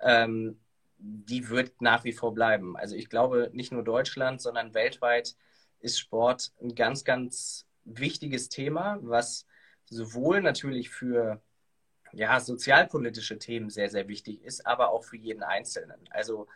[0.00, 0.60] ähm,
[0.98, 2.76] die wird nach wie vor bleiben.
[2.76, 5.34] Also ich glaube, nicht nur Deutschland, sondern weltweit
[5.80, 9.46] ist Sport ein ganz, ganz wichtiges Thema, was
[9.86, 11.40] sowohl natürlich für
[12.12, 16.00] ja, sozialpolitische Themen sehr, sehr wichtig ist, aber auch für jeden Einzelnen.
[16.10, 16.46] Also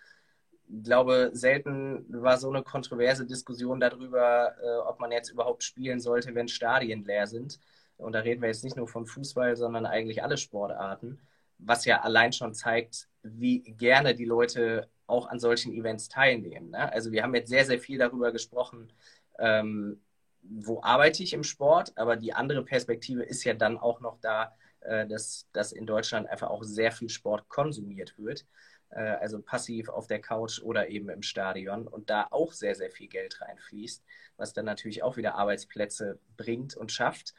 [0.69, 6.01] ich glaube, selten war so eine kontroverse Diskussion darüber, äh, ob man jetzt überhaupt spielen
[6.01, 7.61] sollte, wenn Stadien leer sind.
[7.97, 11.21] Und da reden wir jetzt nicht nur von Fußball, sondern eigentlich alle Sportarten,
[11.59, 16.71] was ja allein schon zeigt, wie gerne die Leute auch an solchen Events teilnehmen.
[16.71, 16.93] Ne?
[16.93, 18.93] Also wir haben jetzt sehr, sehr viel darüber gesprochen,
[19.39, 20.01] ähm,
[20.43, 24.53] wo arbeite ich im Sport, aber die andere Perspektive ist ja dann auch noch da,
[24.85, 28.47] äh, dass, dass in Deutschland einfach auch sehr viel Sport konsumiert wird.
[28.91, 32.91] Äh, also passiv auf der Couch oder eben im Stadion und da auch sehr, sehr
[32.91, 34.05] viel Geld reinfließt,
[34.37, 37.35] was dann natürlich auch wieder Arbeitsplätze bringt und schafft.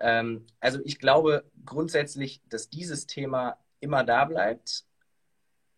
[0.00, 4.84] Ähm, also ich glaube grundsätzlich, dass dieses Thema immer da bleibt,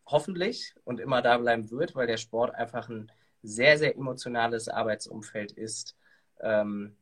[0.07, 3.13] hoffentlich und immer da bleiben wird, weil der Sport einfach ein
[3.43, 5.95] sehr, sehr emotionales Arbeitsumfeld ist,
[6.41, 6.97] ähm,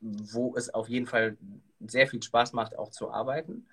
[0.00, 1.38] wo es auf jeden Fall
[1.80, 3.66] sehr viel Spaß macht, auch zu arbeiten.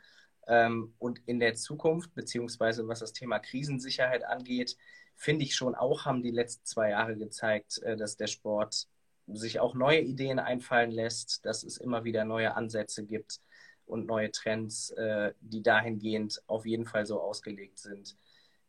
[0.47, 4.77] Ähm, und in der Zukunft, beziehungsweise was das Thema Krisensicherheit angeht,
[5.15, 8.87] finde ich schon auch, haben die letzten zwei Jahre gezeigt, äh, dass der Sport
[9.27, 13.39] sich auch neue Ideen einfallen lässt, dass es immer wieder neue Ansätze gibt
[13.85, 18.17] und neue Trends, äh, die dahingehend auf jeden Fall so ausgelegt sind,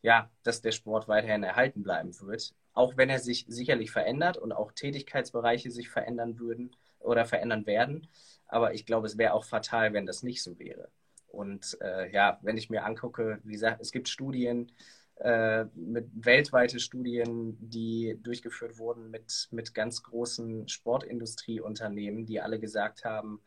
[0.03, 2.55] ja, dass der Sport weiterhin erhalten bleiben wird.
[2.72, 8.09] Auch wenn er sich sicherlich verändert und auch Tätigkeitsbereiche sich verändern würden oder verändern werden.
[8.46, 10.88] Aber ich glaube, es wäre auch fatal, wenn das nicht so wäre.
[11.28, 14.72] Und äh, ja, wenn ich mir angucke, wie gesagt, es gibt Studien,
[15.16, 23.05] äh, mit weltweite Studien, die durchgeführt wurden mit, mit ganz großen Sportindustrieunternehmen, die alle gesagt
[23.05, 23.40] haben,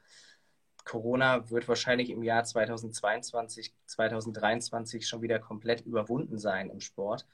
[0.86, 7.26] Corona wird wahrscheinlich im Jahr 2022, 2023 schon wieder komplett überwunden sein im Sport.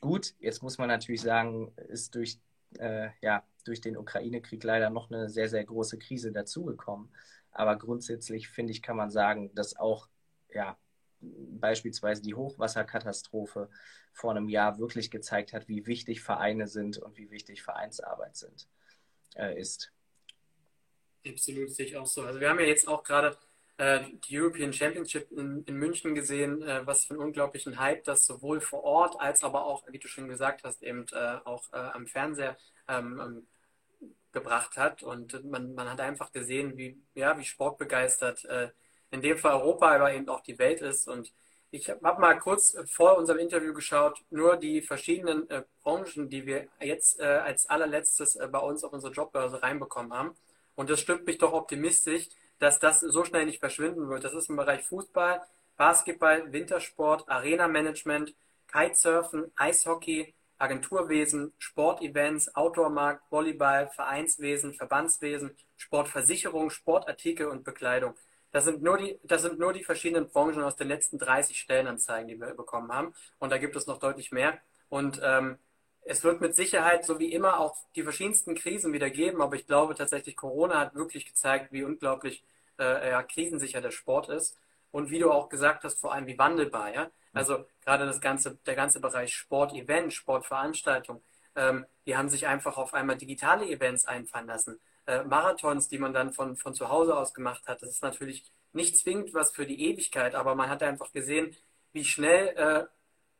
[0.00, 2.38] Gut, jetzt muss man natürlich sagen, ist durch,
[2.78, 7.10] äh, ja, durch den Ukraine-Krieg leider noch eine sehr, sehr große Krise dazugekommen.
[7.50, 10.08] Aber grundsätzlich, finde ich, kann man sagen, dass auch
[10.50, 10.76] ja,
[11.20, 13.68] beispielsweise die Hochwasserkatastrophe
[14.12, 18.68] vor einem Jahr wirklich gezeigt hat, wie wichtig Vereine sind und wie wichtig Vereinsarbeit sind,
[19.36, 19.92] äh, ist.
[21.26, 22.22] Absolut, sehe ich auch so.
[22.22, 23.36] Also wir haben ja jetzt auch gerade
[23.78, 28.26] äh, die European Championship in, in München gesehen, äh, was für einen unglaublichen Hype das
[28.26, 31.76] sowohl vor Ort als aber auch, wie du schon gesagt hast, eben äh, auch äh,
[31.76, 32.56] am Fernseher
[32.88, 33.46] ähm, ähm,
[34.32, 35.02] gebracht hat.
[35.02, 38.70] Und man, man hat einfach gesehen, wie, ja, wie sportbegeistert äh,
[39.10, 41.08] in dem Fall Europa, aber eben auch die Welt ist.
[41.08, 41.32] Und
[41.70, 46.66] ich habe mal kurz vor unserem Interview geschaut, nur die verschiedenen äh, Branchen, die wir
[46.80, 50.34] jetzt äh, als allerletztes äh, bei uns auf unsere Jobbörse reinbekommen haben.
[50.74, 54.24] Und das stimmt mich doch optimistisch, dass das so schnell nicht verschwinden wird.
[54.24, 55.42] Das ist im Bereich Fußball,
[55.76, 58.34] Basketball, Wintersport, Arena-Management,
[58.70, 68.14] Kitesurfen, Eishockey, Agenturwesen, Sportevents, Outdoormarkt, Volleyball, Vereinswesen, Verbandswesen, Sportversicherung, Sportartikel und Bekleidung.
[68.50, 72.28] Das sind, nur die, das sind nur die verschiedenen Branchen aus den letzten 30 Stellenanzeigen,
[72.28, 73.14] die wir bekommen haben.
[73.38, 74.58] Und da gibt es noch deutlich mehr.
[74.88, 75.58] Und ähm,
[76.08, 79.42] es wird mit Sicherheit, so wie immer, auch die verschiedensten Krisen wieder geben.
[79.42, 82.44] Aber ich glaube tatsächlich, Corona hat wirklich gezeigt, wie unglaublich
[82.78, 84.58] äh, ja, krisensicher der Sport ist.
[84.90, 86.94] Und wie du auch gesagt hast, vor allem wie wandelbar.
[86.94, 87.10] Ja?
[87.32, 91.22] Also gerade das ganze, der ganze Bereich Sport-Event, Sportveranstaltung,
[91.54, 96.12] ähm, die haben sich einfach auf einmal digitale Events einfallen lassen äh, Marathons, die man
[96.12, 97.82] dann von, von zu Hause aus gemacht hat.
[97.82, 101.56] Das ist natürlich nicht zwingend was für die Ewigkeit, aber man hat einfach gesehen,
[101.92, 102.84] wie schnell äh,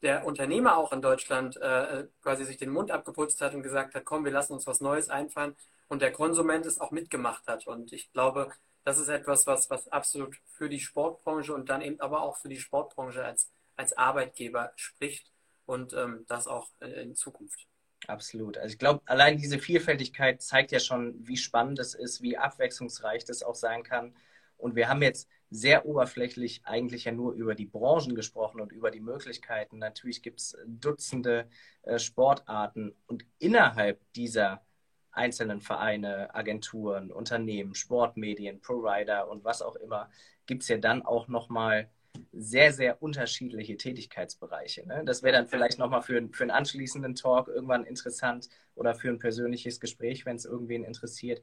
[0.03, 4.05] der Unternehmer auch in Deutschland äh, quasi sich den Mund abgeputzt hat und gesagt hat,
[4.05, 5.57] komm, wir lassen uns was Neues einfallen
[5.89, 7.67] und der Konsument es auch mitgemacht hat.
[7.67, 8.53] Und ich glaube,
[8.85, 12.49] das ist etwas, was, was absolut für die Sportbranche und dann eben aber auch für
[12.49, 15.33] die Sportbranche als, als Arbeitgeber spricht
[15.67, 17.67] und ähm, das auch in Zukunft.
[18.07, 18.57] Absolut.
[18.57, 23.25] Also ich glaube, allein diese Vielfältigkeit zeigt ja schon, wie spannend es ist, wie abwechslungsreich
[23.25, 24.15] das auch sein kann.
[24.57, 28.91] Und wir haben jetzt sehr oberflächlich eigentlich ja nur über die Branchen gesprochen und über
[28.91, 29.79] die Möglichkeiten.
[29.79, 31.49] Natürlich gibt es Dutzende
[31.83, 34.63] äh, Sportarten und innerhalb dieser
[35.11, 40.11] einzelnen Vereine, Agenturen, Unternehmen, Sportmedien, Provider und was auch immer,
[40.47, 41.91] gibt es ja dann auch nochmal
[42.33, 44.87] sehr, sehr unterschiedliche Tätigkeitsbereiche.
[44.87, 45.03] Ne?
[45.05, 49.19] Das wäre dann vielleicht nochmal für, für einen anschließenden Talk irgendwann interessant oder für ein
[49.19, 51.43] persönliches Gespräch, wenn es irgendwen interessiert.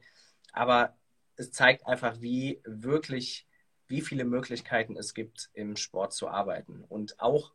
[0.52, 0.96] Aber
[1.36, 3.46] es zeigt einfach, wie wirklich,
[3.88, 6.84] wie viele Möglichkeiten es gibt, im Sport zu arbeiten.
[6.88, 7.52] Und auch,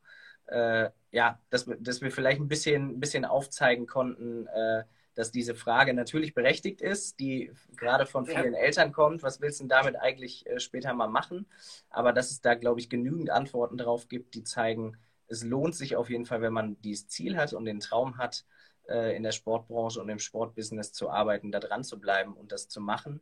[0.48, 5.56] äh, ja, dass, dass wir vielleicht ein bisschen, ein bisschen aufzeigen konnten, äh, dass diese
[5.56, 8.60] Frage natürlich berechtigt ist, die gerade von vielen ja.
[8.60, 11.46] Eltern kommt, was willst du denn damit eigentlich äh, später mal machen?
[11.90, 15.96] Aber dass es da, glaube ich, genügend Antworten drauf gibt, die zeigen, es lohnt sich
[15.96, 18.46] auf jeden Fall, wenn man dieses Ziel hat und den Traum hat,
[18.88, 22.68] äh, in der Sportbranche und im Sportbusiness zu arbeiten, da dran zu bleiben und das
[22.68, 23.22] zu machen,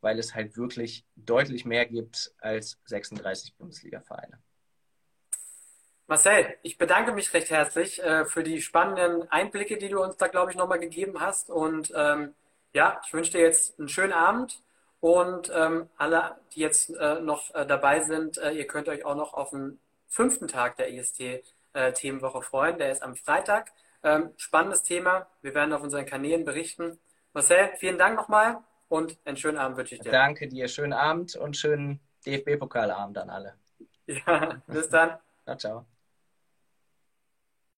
[0.00, 4.38] weil es halt wirklich deutlich mehr gibt als 36 Bundesliga-Vereine.
[6.06, 10.26] Marcel, ich bedanke mich recht herzlich äh, für die spannenden Einblicke, die du uns da,
[10.26, 11.50] glaube ich, nochmal gegeben hast.
[11.50, 12.34] Und ähm,
[12.72, 14.60] ja, ich wünsche dir jetzt einen schönen Abend.
[14.98, 19.14] Und ähm, alle, die jetzt äh, noch äh, dabei sind, äh, ihr könnt euch auch
[19.14, 19.78] noch auf den
[20.08, 22.78] fünften Tag der IST-Themenwoche äh, freuen.
[22.78, 23.70] Der ist am Freitag.
[24.02, 25.28] Ähm, spannendes Thema.
[25.42, 26.98] Wir werden auf unseren Kanälen berichten.
[27.32, 30.20] Marcel, vielen Dank nochmal und einen schönen Abend wünsche ich dir.
[30.24, 30.68] Danke dir.
[30.68, 33.54] Schönen Abend und schönen DFB-Pokalabend an alle.
[34.06, 35.18] Ja, bis dann.
[35.44, 35.99] ciao, ciao.